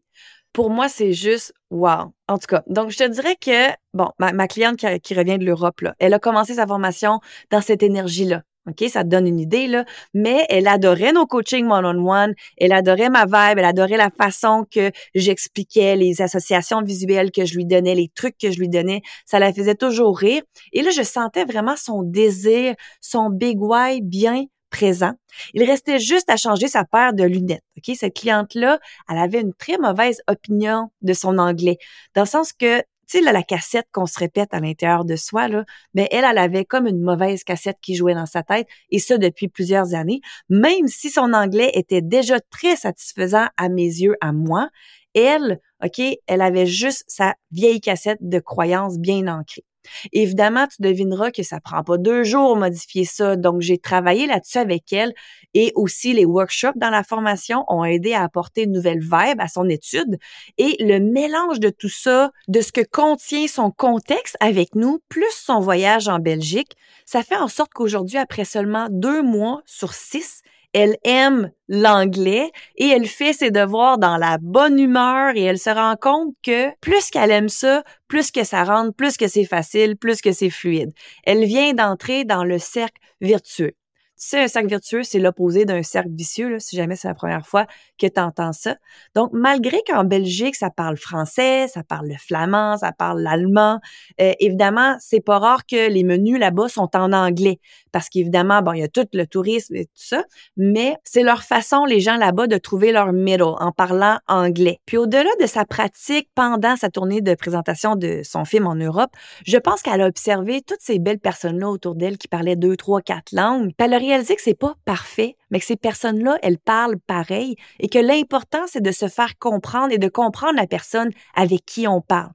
Pour 0.52 0.70
moi, 0.70 0.88
c'est 0.88 1.12
juste 1.12 1.52
wow. 1.70 2.12
En 2.28 2.38
tout 2.38 2.46
cas, 2.46 2.62
donc 2.68 2.90
je 2.90 2.98
te 2.98 3.08
dirais 3.08 3.36
que, 3.36 3.70
bon, 3.94 4.10
ma, 4.18 4.46
cliente 4.46 4.76
qui, 4.76 5.00
qui 5.00 5.14
revient 5.14 5.38
de 5.38 5.44
l'Europe, 5.44 5.80
là, 5.80 5.94
elle 5.98 6.14
a 6.14 6.18
commencé 6.20 6.54
sa 6.54 6.66
formation 6.66 7.20
dans 7.50 7.60
cette 7.60 7.82
énergie-là. 7.82 8.42
OK, 8.68 8.88
ça 8.88 9.02
te 9.02 9.08
donne 9.08 9.26
une 9.26 9.40
idée, 9.40 9.66
là. 9.66 9.84
Mais 10.14 10.46
elle 10.48 10.68
adorait 10.68 11.12
nos 11.12 11.26
coachings 11.26 11.68
one-on-one. 11.68 12.34
Elle 12.56 12.72
adorait 12.72 13.10
ma 13.10 13.24
vibe. 13.24 13.58
Elle 13.58 13.64
adorait 13.64 13.96
la 13.96 14.10
façon 14.10 14.64
que 14.70 14.92
j'expliquais 15.14 15.96
les 15.96 16.22
associations 16.22 16.80
visuelles 16.82 17.32
que 17.32 17.44
je 17.44 17.56
lui 17.56 17.64
donnais, 17.64 17.94
les 17.94 18.10
trucs 18.14 18.38
que 18.38 18.52
je 18.52 18.58
lui 18.58 18.68
donnais. 18.68 19.02
Ça 19.26 19.40
la 19.40 19.52
faisait 19.52 19.74
toujours 19.74 20.16
rire. 20.16 20.42
Et 20.72 20.82
là, 20.82 20.90
je 20.90 21.02
sentais 21.02 21.44
vraiment 21.44 21.76
son 21.76 22.02
désir, 22.02 22.74
son 23.00 23.30
big 23.30 23.60
why 23.60 24.00
bien 24.00 24.46
présent. 24.70 25.12
Il 25.54 25.62
restait 25.64 25.98
juste 25.98 26.30
à 26.30 26.36
changer 26.36 26.66
sa 26.66 26.84
paire 26.84 27.12
de 27.12 27.24
lunettes. 27.24 27.62
OK? 27.76 27.94
Cette 27.96 28.14
cliente-là, 28.14 28.80
elle 29.08 29.18
avait 29.18 29.40
une 29.40 29.54
très 29.54 29.78
mauvaise 29.78 30.20
opinion 30.28 30.90
de 31.02 31.12
son 31.12 31.38
anglais. 31.38 31.78
Dans 32.14 32.22
le 32.22 32.28
sens 32.28 32.52
que 32.52 32.82
tu 33.12 33.24
sais, 33.24 33.32
la 33.32 33.42
cassette 33.42 33.88
qu'on 33.92 34.06
se 34.06 34.18
répète 34.18 34.54
à 34.54 34.60
l'intérieur 34.60 35.04
de 35.04 35.16
soi, 35.16 35.48
là, 35.48 35.64
mais 35.94 36.08
elle, 36.10 36.24
elle 36.24 36.38
avait 36.38 36.64
comme 36.64 36.86
une 36.86 37.00
mauvaise 37.00 37.44
cassette 37.44 37.78
qui 37.82 37.94
jouait 37.94 38.14
dans 38.14 38.26
sa 38.26 38.42
tête, 38.42 38.66
et 38.90 38.98
ça 38.98 39.18
depuis 39.18 39.48
plusieurs 39.48 39.94
années. 39.94 40.20
Même 40.48 40.88
si 40.88 41.10
son 41.10 41.32
anglais 41.32 41.70
était 41.74 42.00
déjà 42.00 42.40
très 42.40 42.76
satisfaisant 42.76 43.48
à 43.56 43.68
mes 43.68 43.82
yeux, 43.82 44.16
à 44.20 44.32
moi, 44.32 44.70
elle, 45.14 45.60
OK, 45.84 46.00
elle 46.26 46.40
avait 46.40 46.66
juste 46.66 47.04
sa 47.06 47.34
vieille 47.50 47.80
cassette 47.80 48.18
de 48.22 48.38
croyances 48.38 48.98
bien 48.98 49.26
ancrée. 49.28 49.64
Évidemment, 50.12 50.66
tu 50.66 50.82
devineras 50.82 51.30
que 51.30 51.42
ça 51.42 51.60
prend 51.60 51.82
pas 51.82 51.98
deux 51.98 52.24
jours 52.24 52.56
modifier 52.56 53.04
ça. 53.04 53.36
Donc, 53.36 53.60
j'ai 53.60 53.78
travaillé 53.78 54.26
là-dessus 54.26 54.58
avec 54.58 54.92
elle 54.92 55.12
et 55.54 55.72
aussi 55.74 56.12
les 56.12 56.24
workshops 56.24 56.76
dans 56.76 56.90
la 56.90 57.04
formation 57.04 57.64
ont 57.68 57.84
aidé 57.84 58.14
à 58.14 58.22
apporter 58.22 58.62
une 58.62 58.72
nouvelle 58.72 59.00
vibe 59.00 59.40
à 59.40 59.48
son 59.48 59.68
étude 59.68 60.18
et 60.58 60.76
le 60.80 60.98
mélange 60.98 61.60
de 61.60 61.70
tout 61.70 61.88
ça, 61.88 62.30
de 62.48 62.60
ce 62.60 62.72
que 62.72 62.80
contient 62.80 63.46
son 63.46 63.70
contexte 63.70 64.36
avec 64.40 64.74
nous, 64.74 65.00
plus 65.08 65.30
son 65.30 65.60
voyage 65.60 66.08
en 66.08 66.18
Belgique, 66.18 66.76
ça 67.06 67.22
fait 67.22 67.36
en 67.36 67.48
sorte 67.48 67.72
qu'aujourd'hui, 67.74 68.18
après 68.18 68.44
seulement 68.44 68.86
deux 68.90 69.22
mois 69.22 69.62
sur 69.66 69.92
six, 69.92 70.42
elle 70.72 70.96
aime 71.04 71.50
l'anglais 71.68 72.50
et 72.76 72.88
elle 72.88 73.06
fait 73.06 73.32
ses 73.32 73.50
devoirs 73.50 73.98
dans 73.98 74.16
la 74.16 74.38
bonne 74.38 74.78
humeur 74.78 75.36
et 75.36 75.42
elle 75.42 75.58
se 75.58 75.70
rend 75.70 75.96
compte 75.96 76.34
que 76.42 76.70
plus 76.80 77.10
qu'elle 77.10 77.30
aime 77.30 77.48
ça, 77.48 77.82
plus 78.08 78.30
que 78.30 78.44
ça 78.44 78.64
rentre, 78.64 78.94
plus 78.94 79.16
que 79.16 79.28
c'est 79.28 79.44
facile, 79.44 79.96
plus 79.96 80.20
que 80.20 80.32
c'est 80.32 80.50
fluide. 80.50 80.92
Elle 81.24 81.44
vient 81.44 81.74
d'entrer 81.74 82.24
dans 82.24 82.44
le 82.44 82.58
cercle 82.58 83.00
vertueux 83.20 83.74
sais, 84.22 84.44
un 84.44 84.48
cercle 84.48 84.68
vertueux, 84.68 85.02
c'est 85.02 85.18
l'opposé 85.18 85.64
d'un 85.64 85.82
cercle 85.82 86.10
vicieux, 86.12 86.58
si 86.60 86.76
jamais 86.76 86.94
c'est 86.94 87.08
la 87.08 87.14
première 87.14 87.46
fois 87.46 87.66
que 87.98 88.06
tu 88.06 88.20
entends 88.20 88.52
ça. 88.52 88.76
Donc, 89.14 89.30
malgré 89.32 89.78
qu'en 89.86 90.04
Belgique, 90.04 90.54
ça 90.54 90.70
parle 90.70 90.96
français, 90.96 91.66
ça 91.66 91.82
parle 91.82 92.08
le 92.08 92.16
flamand, 92.16 92.76
ça 92.76 92.92
parle 92.92 93.20
l'allemand, 93.20 93.80
euh, 94.20 94.32
évidemment, 94.38 94.96
c'est 95.00 95.20
pas 95.20 95.38
rare 95.38 95.66
que 95.66 95.90
les 95.90 96.04
menus 96.04 96.38
là-bas 96.38 96.68
sont 96.68 96.88
en 96.94 97.12
anglais. 97.12 97.58
Parce 97.92 98.08
qu'évidemment, 98.08 98.62
bon, 98.62 98.72
il 98.72 98.80
y 98.80 98.82
a 98.82 98.88
tout 98.88 99.06
le 99.12 99.26
tourisme 99.26 99.76
et 99.76 99.84
tout 99.84 99.90
ça, 99.94 100.24
mais 100.56 100.96
c'est 101.04 101.22
leur 101.22 101.42
façon, 101.42 101.84
les 101.84 102.00
gens 102.00 102.16
là-bas, 102.16 102.46
de 102.46 102.56
trouver 102.56 102.92
leur 102.92 103.12
middle 103.12 103.42
en 103.42 103.70
parlant 103.70 104.18
anglais. 104.28 104.80
Puis 104.86 104.96
au-delà 104.96 105.30
de 105.40 105.46
sa 105.46 105.64
pratique 105.64 106.28
pendant 106.34 106.76
sa 106.76 106.88
tournée 106.88 107.20
de 107.20 107.34
présentation 107.34 107.94
de 107.96 108.22
son 108.24 108.44
film 108.44 108.66
en 108.66 108.74
Europe, 108.74 109.10
je 109.46 109.58
pense 109.58 109.82
qu'elle 109.82 110.00
a 110.00 110.06
observé 110.06 110.62
toutes 110.62 110.80
ces 110.80 110.98
belles 110.98 111.20
personnes-là 111.20 111.68
autour 111.68 111.94
d'elle 111.94 112.18
qui 112.18 112.28
parlaient 112.28 112.56
deux, 112.56 112.76
trois, 112.76 113.00
quatre 113.00 113.32
langues. 113.32 113.72
Puis 113.76 113.86
elle 113.86 113.94
a 113.94 113.98
réalisé 113.98 114.34
que 114.34 114.42
c'est 114.42 114.54
pas 114.54 114.74
parfait, 114.84 115.36
mais 115.50 115.60
que 115.60 115.66
ces 115.66 115.76
personnes-là, 115.76 116.38
elles 116.42 116.58
parlent 116.58 116.98
pareil 117.06 117.56
et 117.78 117.88
que 117.88 117.98
l'important, 117.98 118.64
c'est 118.66 118.82
de 118.82 118.92
se 118.92 119.08
faire 119.08 119.38
comprendre 119.38 119.92
et 119.92 119.98
de 119.98 120.08
comprendre 120.08 120.56
la 120.56 120.66
personne 120.66 121.10
avec 121.34 121.64
qui 121.66 121.86
on 121.86 122.00
parle. 122.00 122.32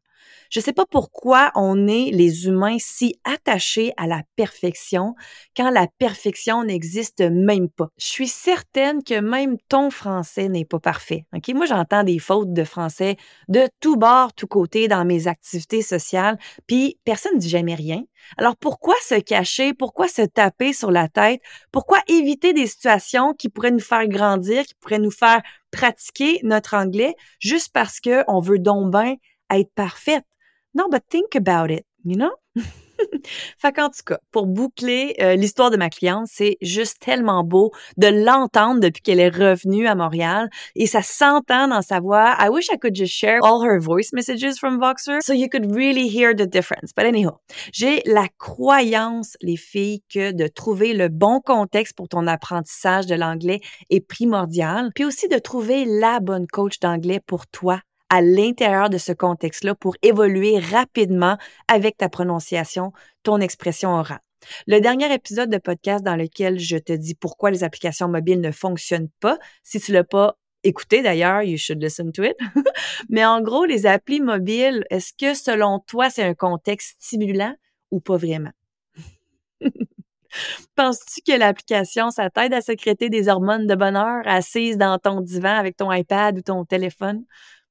Je 0.49 0.59
ne 0.59 0.63
sais 0.63 0.73
pas 0.73 0.85
pourquoi 0.85 1.51
on 1.55 1.87
est 1.87 2.11
les 2.11 2.47
humains 2.47 2.77
si 2.79 3.15
attachés 3.23 3.91
à 3.97 4.07
la 4.07 4.21
perfection 4.35 5.15
quand 5.55 5.69
la 5.69 5.87
perfection 5.97 6.63
n'existe 6.63 7.21
même 7.21 7.69
pas. 7.69 7.89
Je 7.97 8.05
suis 8.05 8.27
certaine 8.27 9.03
que 9.03 9.19
même 9.19 9.57
ton 9.69 9.89
français 9.89 10.49
n'est 10.49 10.65
pas 10.65 10.79
parfait. 10.79 11.25
Ok, 11.35 11.49
moi 11.49 11.65
j'entends 11.65 12.03
des 12.03 12.19
fautes 12.19 12.53
de 12.53 12.63
français 12.63 13.17
de 13.47 13.67
tout 13.79 13.97
bord, 13.97 14.33
tout 14.33 14.47
côté 14.47 14.87
dans 14.87 15.05
mes 15.05 15.27
activités 15.27 15.81
sociales, 15.81 16.37
puis 16.67 16.99
personne 17.03 17.35
ne 17.35 17.39
dit 17.39 17.49
jamais 17.49 17.75
rien. 17.75 18.03
Alors 18.37 18.55
pourquoi 18.55 18.95
se 19.01 19.19
cacher, 19.19 19.73
pourquoi 19.73 20.07
se 20.07 20.21
taper 20.21 20.73
sur 20.73 20.91
la 20.91 21.07
tête, 21.07 21.41
pourquoi 21.71 21.99
éviter 22.07 22.53
des 22.53 22.67
situations 22.67 23.33
qui 23.33 23.49
pourraient 23.49 23.71
nous 23.71 23.79
faire 23.79 24.07
grandir, 24.07 24.63
qui 24.65 24.73
pourraient 24.75 24.99
nous 24.99 25.11
faire 25.11 25.41
pratiquer 25.71 26.39
notre 26.43 26.75
anglais 26.75 27.15
juste 27.39 27.71
parce 27.73 27.99
que 27.99 28.23
on 28.27 28.39
veut 28.39 28.59
donc 28.59 28.91
bien 28.91 29.15
être 29.51 29.71
parfaite? 29.73 30.25
Non, 30.77 30.89
but 30.91 31.01
think 31.09 31.35
about 31.35 31.71
it, 31.71 31.87
you 32.03 32.15
know? 32.15 32.35
fait 33.57 33.71
qu'en 33.73 33.89
tout 33.89 34.03
cas, 34.05 34.19
pour 34.31 34.45
boucler 34.45 35.15
euh, 35.19 35.35
l'histoire 35.35 35.71
de 35.71 35.77
ma 35.77 35.89
cliente, 35.89 36.27
c'est 36.31 36.57
juste 36.61 36.97
tellement 36.99 37.43
beau 37.43 37.71
de 37.97 38.05
l'entendre 38.05 38.79
depuis 38.79 39.01
qu'elle 39.01 39.19
est 39.19 39.35
revenue 39.35 39.87
à 39.87 39.95
Montréal 39.95 40.51
et 40.75 40.85
ça 40.85 41.01
s'entend 41.01 41.67
dans 41.67 41.81
sa 41.81 41.99
voix. 41.99 42.35
I 42.39 42.49
wish 42.49 42.67
I 42.71 42.77
could 42.77 42.95
just 42.95 43.11
share 43.11 43.39
all 43.43 43.65
her 43.65 43.79
voice 43.79 44.13
messages 44.13 44.59
from 44.59 44.79
Voxer 44.79 45.19
so 45.21 45.33
you 45.33 45.49
could 45.49 45.75
really 45.75 46.07
hear 46.07 46.35
the 46.35 46.47
difference. 46.47 46.91
But 46.95 47.05
anyhow, 47.05 47.39
j'ai 47.73 48.03
la 48.05 48.27
croyance, 48.37 49.35
les 49.41 49.57
filles, 49.57 50.03
que 50.13 50.31
de 50.31 50.47
trouver 50.47 50.93
le 50.93 51.09
bon 51.09 51.41
contexte 51.41 51.97
pour 51.97 52.07
ton 52.07 52.27
apprentissage 52.27 53.07
de 53.07 53.15
l'anglais 53.15 53.61
est 53.89 54.01
primordial, 54.01 54.91
puis 54.93 55.05
aussi 55.05 55.27
de 55.27 55.39
trouver 55.39 55.85
la 55.85 56.19
bonne 56.19 56.45
coach 56.45 56.79
d'anglais 56.79 57.19
pour 57.25 57.47
toi 57.47 57.81
à 58.09 58.21
l'intérieur 58.21 58.89
de 58.89 58.97
ce 58.97 59.11
contexte-là 59.11 59.75
pour 59.75 59.95
évoluer 60.01 60.59
rapidement 60.59 61.37
avec 61.67 61.97
ta 61.97 62.09
prononciation, 62.09 62.93
ton 63.23 63.39
expression 63.39 63.91
orale. 63.91 64.19
Le 64.65 64.79
dernier 64.79 65.13
épisode 65.13 65.49
de 65.49 65.57
podcast 65.57 66.03
dans 66.03 66.15
lequel 66.15 66.59
je 66.59 66.77
te 66.77 66.93
dis 66.93 67.15
pourquoi 67.15 67.51
les 67.51 67.63
applications 67.63 68.07
mobiles 68.07 68.41
ne 68.41 68.51
fonctionnent 68.51 69.09
pas, 69.19 69.37
si 69.63 69.79
tu 69.79 69.91
l'as 69.91 70.03
pas 70.03 70.37
écouté 70.63 71.01
d'ailleurs, 71.01 71.41
you 71.43 71.57
should 71.57 71.81
listen 71.81 72.11
to 72.11 72.23
it. 72.23 72.37
Mais 73.09 73.25
en 73.25 73.41
gros, 73.41 73.65
les 73.65 73.85
applis 73.85 74.21
mobiles, 74.21 74.85
est-ce 74.89 75.13
que 75.13 75.33
selon 75.33 75.79
toi, 75.79 76.09
c'est 76.09 76.23
un 76.23 76.33
contexte 76.33 76.97
stimulant 76.99 77.55
ou 77.91 77.99
pas 77.99 78.17
vraiment? 78.17 78.51
Penses-tu 80.75 81.21
que 81.21 81.37
l'application, 81.37 82.11
ça 82.11 82.29
t'aide 82.29 82.53
à 82.53 82.61
sécréter 82.61 83.09
des 83.09 83.27
hormones 83.27 83.65
de 83.65 83.75
bonheur 83.75 84.21
assise 84.25 84.77
dans 84.77 84.99
ton 84.99 85.21
divan 85.21 85.55
avec 85.55 85.77
ton 85.77 85.91
iPad 85.91 86.37
ou 86.37 86.41
ton 86.41 86.65
téléphone? 86.65 87.23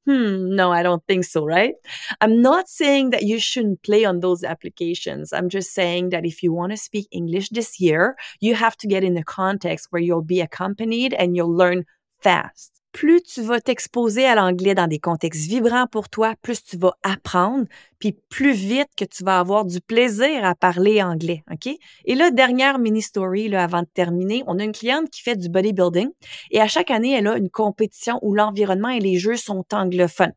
Hmm, 0.06 0.54
no, 0.54 0.72
I 0.72 0.82
don't 0.82 1.04
think 1.06 1.24
so, 1.24 1.44
right? 1.44 1.74
I'm 2.20 2.40
not 2.40 2.68
saying 2.68 3.10
that 3.10 3.24
you 3.24 3.38
shouldn't 3.40 3.82
play 3.82 4.04
on 4.04 4.20
those 4.20 4.44
applications. 4.44 5.32
I'm 5.32 5.48
just 5.48 5.74
saying 5.74 6.10
that 6.10 6.24
if 6.24 6.42
you 6.42 6.52
want 6.52 6.72
to 6.72 6.76
speak 6.76 7.08
English 7.10 7.48
this 7.50 7.80
year, 7.80 8.16
you 8.40 8.54
have 8.54 8.76
to 8.78 8.86
get 8.86 9.04
in 9.04 9.14
the 9.14 9.24
context 9.24 9.88
where 9.90 10.02
you'll 10.02 10.22
be 10.22 10.40
accompanied 10.40 11.12
and 11.14 11.36
you'll 11.36 11.54
learn 11.54 11.84
fast. 12.20 12.80
Plus 12.96 13.20
tu 13.20 13.42
vas 13.42 13.60
t'exposer 13.60 14.24
à 14.24 14.34
l'anglais 14.34 14.74
dans 14.74 14.86
des 14.86 14.98
contextes 14.98 15.46
vibrants 15.50 15.86
pour 15.86 16.08
toi, 16.08 16.34
plus 16.40 16.64
tu 16.64 16.78
vas 16.78 16.94
apprendre, 17.02 17.66
puis 17.98 18.16
plus 18.30 18.54
vite 18.54 18.88
que 18.96 19.04
tu 19.04 19.22
vas 19.22 19.38
avoir 19.38 19.66
du 19.66 19.82
plaisir 19.82 20.46
à 20.46 20.54
parler 20.54 21.02
anglais, 21.02 21.44
OK? 21.52 21.68
Et 22.06 22.14
là, 22.14 22.30
dernière 22.30 22.78
mini 22.78 23.02
story 23.02 23.50
là, 23.50 23.64
avant 23.64 23.82
de 23.82 23.88
terminer, 23.92 24.44
on 24.46 24.58
a 24.58 24.64
une 24.64 24.72
cliente 24.72 25.10
qui 25.10 25.20
fait 25.20 25.36
du 25.36 25.50
bodybuilding 25.50 26.08
et 26.50 26.60
à 26.62 26.68
chaque 26.68 26.90
année, 26.90 27.12
elle 27.12 27.26
a 27.26 27.36
une 27.36 27.50
compétition 27.50 28.18
où 28.22 28.32
l'environnement 28.34 28.88
et 28.88 29.00
les 29.00 29.18
jeux 29.18 29.36
sont 29.36 29.66
anglophones. 29.72 30.32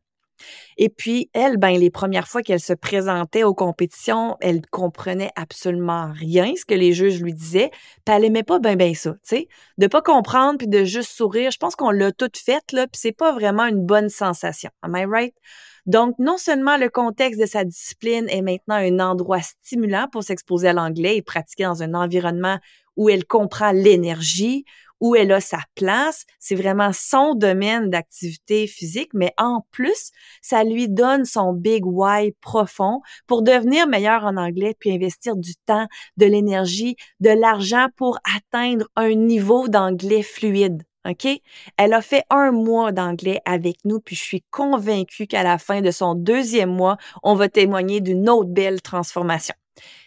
Et 0.76 0.88
puis, 0.88 1.30
elle, 1.32 1.56
ben, 1.56 1.78
les 1.78 1.90
premières 1.90 2.28
fois 2.28 2.42
qu'elle 2.42 2.60
se 2.60 2.72
présentait 2.72 3.44
aux 3.44 3.54
compétitions, 3.54 4.36
elle 4.40 4.62
comprenait 4.70 5.30
absolument 5.36 6.10
rien 6.12 6.52
ce 6.56 6.64
que 6.64 6.74
les 6.74 6.92
juges 6.92 7.20
lui 7.20 7.34
disaient, 7.34 7.70
puis 8.04 8.14
elle 8.14 8.24
aimait 8.24 8.42
pas 8.42 8.58
ben 8.58 8.76
ben 8.76 8.94
ça, 8.94 9.12
tu 9.12 9.18
sais. 9.22 9.48
De 9.78 9.86
pas 9.86 10.02
comprendre 10.02 10.58
puis 10.58 10.68
de 10.68 10.84
juste 10.84 11.12
sourire, 11.12 11.50
je 11.50 11.58
pense 11.58 11.76
qu'on 11.76 11.90
l'a 11.90 12.12
tout 12.12 12.30
fait, 12.34 12.72
là, 12.72 12.86
puis 12.86 13.00
c'est 13.00 13.12
pas 13.12 13.32
vraiment 13.32 13.66
une 13.66 13.84
bonne 13.84 14.08
sensation. 14.08 14.70
Am 14.82 14.96
I 14.96 15.04
right? 15.04 15.34
Donc, 15.86 16.14
non 16.18 16.36
seulement 16.36 16.76
le 16.76 16.88
contexte 16.88 17.40
de 17.40 17.46
sa 17.46 17.64
discipline 17.64 18.28
est 18.28 18.42
maintenant 18.42 18.76
un 18.76 19.00
endroit 19.00 19.40
stimulant 19.40 20.06
pour 20.12 20.22
s'exposer 20.22 20.68
à 20.68 20.72
l'anglais 20.72 21.16
et 21.16 21.22
pratiquer 21.22 21.64
dans 21.64 21.82
un 21.82 21.94
environnement 21.94 22.58
où 22.96 23.08
elle 23.08 23.24
comprend 23.24 23.72
l'énergie, 23.72 24.64
où 25.00 25.16
elle 25.16 25.32
a 25.32 25.40
sa 25.40 25.60
place, 25.74 26.24
c'est 26.38 26.54
vraiment 26.54 26.92
son 26.92 27.34
domaine 27.34 27.90
d'activité 27.90 28.66
physique, 28.66 29.10
mais 29.14 29.32
en 29.38 29.64
plus, 29.70 30.10
ça 30.42 30.62
lui 30.64 30.88
donne 30.88 31.24
son 31.24 31.52
big 31.52 31.84
why 31.84 32.32
profond 32.40 33.00
pour 33.26 33.42
devenir 33.42 33.86
meilleur 33.86 34.24
en 34.24 34.36
anglais 34.36 34.76
puis 34.78 34.92
investir 34.92 35.36
du 35.36 35.54
temps, 35.66 35.86
de 36.16 36.26
l'énergie, 36.26 36.96
de 37.20 37.30
l'argent 37.30 37.86
pour 37.96 38.18
atteindre 38.36 38.86
un 38.96 39.14
niveau 39.14 39.68
d'anglais 39.68 40.22
fluide. 40.22 40.82
OK? 41.08 41.26
Elle 41.78 41.92
a 41.94 42.02
fait 42.02 42.24
un 42.28 42.50
mois 42.50 42.92
d'anglais 42.92 43.40
avec 43.46 43.76
nous, 43.84 44.00
puis 44.00 44.16
je 44.16 44.22
suis 44.22 44.44
convaincue 44.50 45.26
qu'à 45.26 45.42
la 45.42 45.58
fin 45.58 45.80
de 45.80 45.90
son 45.90 46.14
deuxième 46.14 46.70
mois, 46.70 46.98
on 47.22 47.34
va 47.34 47.48
témoigner 47.48 48.00
d'une 48.00 48.28
autre 48.28 48.50
belle 48.50 48.82
transformation. 48.82 49.54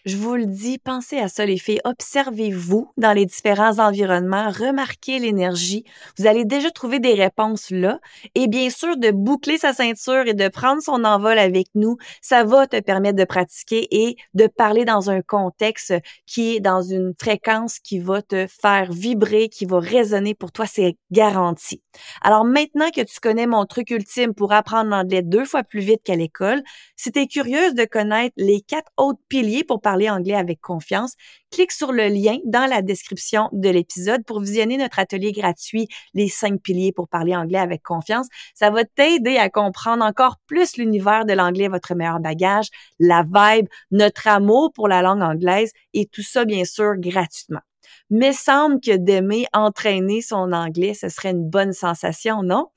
Je 0.05 0.17
vous 0.17 0.35
le 0.35 0.45
dis, 0.45 0.79
pensez 0.79 1.17
à 1.17 1.29
ça 1.29 1.45
les 1.45 1.57
filles. 1.57 1.79
Observez-vous 1.85 2.91
dans 2.97 3.13
les 3.13 3.25
différents 3.25 3.79
environnements, 3.79 4.49
remarquez 4.49 5.17
l'énergie. 5.17 5.85
Vous 6.17 6.27
allez 6.27 6.43
déjà 6.43 6.71
trouver 6.71 6.99
des 6.99 7.13
réponses 7.13 7.69
là. 7.71 8.01
Et 8.35 8.49
bien 8.49 8.69
sûr, 8.69 8.97
de 8.97 9.11
boucler 9.11 9.57
sa 9.57 9.71
ceinture 9.71 10.27
et 10.27 10.33
de 10.33 10.49
prendre 10.49 10.81
son 10.81 11.05
envol 11.05 11.39
avec 11.39 11.67
nous, 11.73 11.95
ça 12.21 12.43
va 12.43 12.67
te 12.67 12.81
permettre 12.81 13.15
de 13.15 13.23
pratiquer 13.23 13.87
et 13.91 14.17
de 14.33 14.47
parler 14.47 14.83
dans 14.83 15.09
un 15.09 15.21
contexte 15.21 15.93
qui 16.25 16.57
est 16.57 16.59
dans 16.59 16.81
une 16.81 17.13
fréquence 17.17 17.79
qui 17.79 17.99
va 17.99 18.21
te 18.21 18.45
faire 18.47 18.91
vibrer, 18.91 19.47
qui 19.47 19.63
va 19.63 19.79
résonner 19.79 20.35
pour 20.35 20.51
toi, 20.51 20.65
c'est 20.65 20.97
garanti. 21.11 21.81
Alors 22.21 22.43
maintenant 22.43 22.89
que 22.89 23.01
tu 23.01 23.21
connais 23.21 23.47
mon 23.47 23.65
truc 23.65 23.89
ultime 23.89 24.33
pour 24.33 24.51
apprendre 24.51 24.89
l'anglais 24.89 25.21
deux 25.21 25.45
fois 25.45 25.63
plus 25.63 25.79
vite 25.79 26.01
qu'à 26.03 26.17
l'école, 26.17 26.61
si 26.97 27.09
tu 27.13 27.25
curieuse 27.27 27.73
de 27.73 27.85
connaître 27.85 28.33
les 28.35 28.59
quatre 28.59 28.91
autres 28.97 29.21
piliers 29.29 29.63
pour 29.63 29.79
parler 29.79 29.92
anglais 30.09 30.35
avec 30.35 30.61
confiance, 30.61 31.13
clique 31.51 31.71
sur 31.71 31.91
le 31.91 32.07
lien 32.07 32.37
dans 32.45 32.69
la 32.69 32.81
description 32.81 33.49
de 33.51 33.69
l'épisode 33.69 34.23
pour 34.25 34.39
visionner 34.39 34.77
notre 34.77 34.99
atelier 34.99 35.31
gratuit 35.31 35.87
Les 36.13 36.27
cinq 36.27 36.61
piliers 36.61 36.91
pour 36.91 37.07
parler 37.07 37.35
anglais 37.35 37.59
avec 37.59 37.83
confiance. 37.83 38.27
Ça 38.53 38.69
va 38.69 38.83
t'aider 38.83 39.37
à 39.37 39.49
comprendre 39.49 40.03
encore 40.03 40.37
plus 40.47 40.77
l'univers 40.77 41.25
de 41.25 41.33
l'anglais, 41.33 41.67
votre 41.67 41.95
meilleur 41.95 42.19
bagage, 42.19 42.67
la 42.99 43.23
vibe, 43.23 43.67
notre 43.91 44.27
amour 44.27 44.71
pour 44.73 44.87
la 44.87 45.01
langue 45.01 45.21
anglaise 45.21 45.71
et 45.93 46.05
tout 46.05 46.23
ça, 46.23 46.45
bien 46.45 46.65
sûr, 46.65 46.93
gratuitement. 46.97 47.61
Mais 48.09 48.33
semble 48.33 48.79
que 48.79 48.95
d'aimer 48.95 49.45
entraîner 49.53 50.21
son 50.21 50.51
anglais, 50.51 50.93
ce 50.93 51.09
serait 51.09 51.31
une 51.31 51.49
bonne 51.49 51.73
sensation, 51.73 52.43
non? 52.43 52.67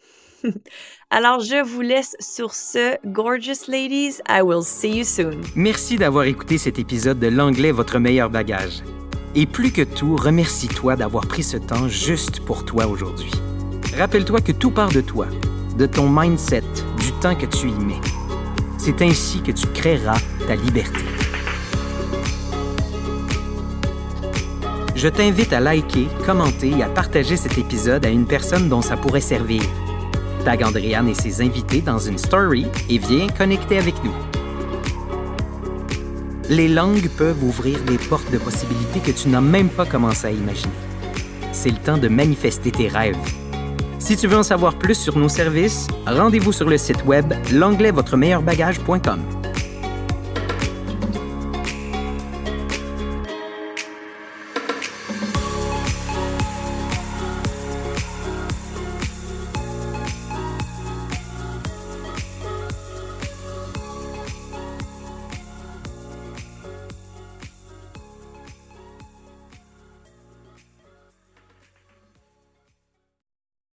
Alors, 1.10 1.40
je 1.40 1.62
vous 1.64 1.80
laisse 1.80 2.16
sur 2.20 2.54
ce. 2.54 2.96
Gorgeous 3.06 3.68
ladies, 3.68 4.20
I 4.28 4.42
will 4.42 4.62
see 4.62 4.98
you 4.98 5.04
soon. 5.04 5.40
Merci 5.54 5.96
d'avoir 5.96 6.24
écouté 6.24 6.58
cet 6.58 6.78
épisode 6.78 7.18
de 7.18 7.28
L'anglais, 7.28 7.72
votre 7.72 7.98
meilleur 7.98 8.30
bagage. 8.30 8.82
Et 9.34 9.46
plus 9.46 9.70
que 9.70 9.82
tout, 9.82 10.16
remercie-toi 10.16 10.96
d'avoir 10.96 11.26
pris 11.26 11.42
ce 11.42 11.56
temps 11.56 11.88
juste 11.88 12.40
pour 12.40 12.64
toi 12.64 12.86
aujourd'hui. 12.86 13.30
Rappelle-toi 13.96 14.40
que 14.40 14.52
tout 14.52 14.70
part 14.70 14.90
de 14.90 15.00
toi, 15.00 15.26
de 15.76 15.86
ton 15.86 16.08
mindset, 16.08 16.64
du 16.98 17.12
temps 17.20 17.34
que 17.34 17.46
tu 17.46 17.68
y 17.68 17.84
mets. 17.84 18.00
C'est 18.78 19.02
ainsi 19.02 19.42
que 19.42 19.52
tu 19.52 19.66
créeras 19.68 20.18
ta 20.46 20.54
liberté. 20.54 21.00
Je 24.94 25.08
t'invite 25.08 25.52
à 25.52 25.60
liker, 25.60 26.08
commenter 26.24 26.70
et 26.70 26.82
à 26.82 26.88
partager 26.88 27.36
cet 27.36 27.58
épisode 27.58 28.06
à 28.06 28.08
une 28.08 28.26
personne 28.26 28.70
dont 28.70 28.80
ça 28.80 28.96
pourrait 28.96 29.20
servir. 29.20 29.60
Tag 30.46 30.62
Andréane 30.62 31.08
et 31.08 31.14
ses 31.14 31.42
invités 31.42 31.80
dans 31.80 31.98
une 31.98 32.18
story 32.18 32.66
et 32.88 32.98
viens 32.98 33.26
connecter 33.26 33.78
avec 33.78 33.96
nous. 34.04 34.14
Les 36.48 36.68
langues 36.68 37.08
peuvent 37.18 37.42
ouvrir 37.42 37.80
des 37.82 37.98
portes 37.98 38.30
de 38.30 38.38
possibilités 38.38 39.00
que 39.00 39.10
tu 39.10 39.28
n'as 39.28 39.40
même 39.40 39.68
pas 39.68 39.84
commencé 39.84 40.28
à 40.28 40.30
imaginer. 40.30 40.72
C'est 41.50 41.70
le 41.70 41.78
temps 41.78 41.98
de 41.98 42.06
manifester 42.06 42.70
tes 42.70 42.86
rêves. 42.86 43.18
Si 43.98 44.16
tu 44.16 44.28
veux 44.28 44.36
en 44.36 44.44
savoir 44.44 44.78
plus 44.78 44.94
sur 44.94 45.18
nos 45.18 45.28
services, 45.28 45.88
rendez-vous 46.06 46.52
sur 46.52 46.68
le 46.68 46.78
site 46.78 47.04
web 47.04 47.34
l'anglais 47.52 47.90
votre 47.90 48.16
meilleur 48.16 48.42
bagage.com. 48.42 49.35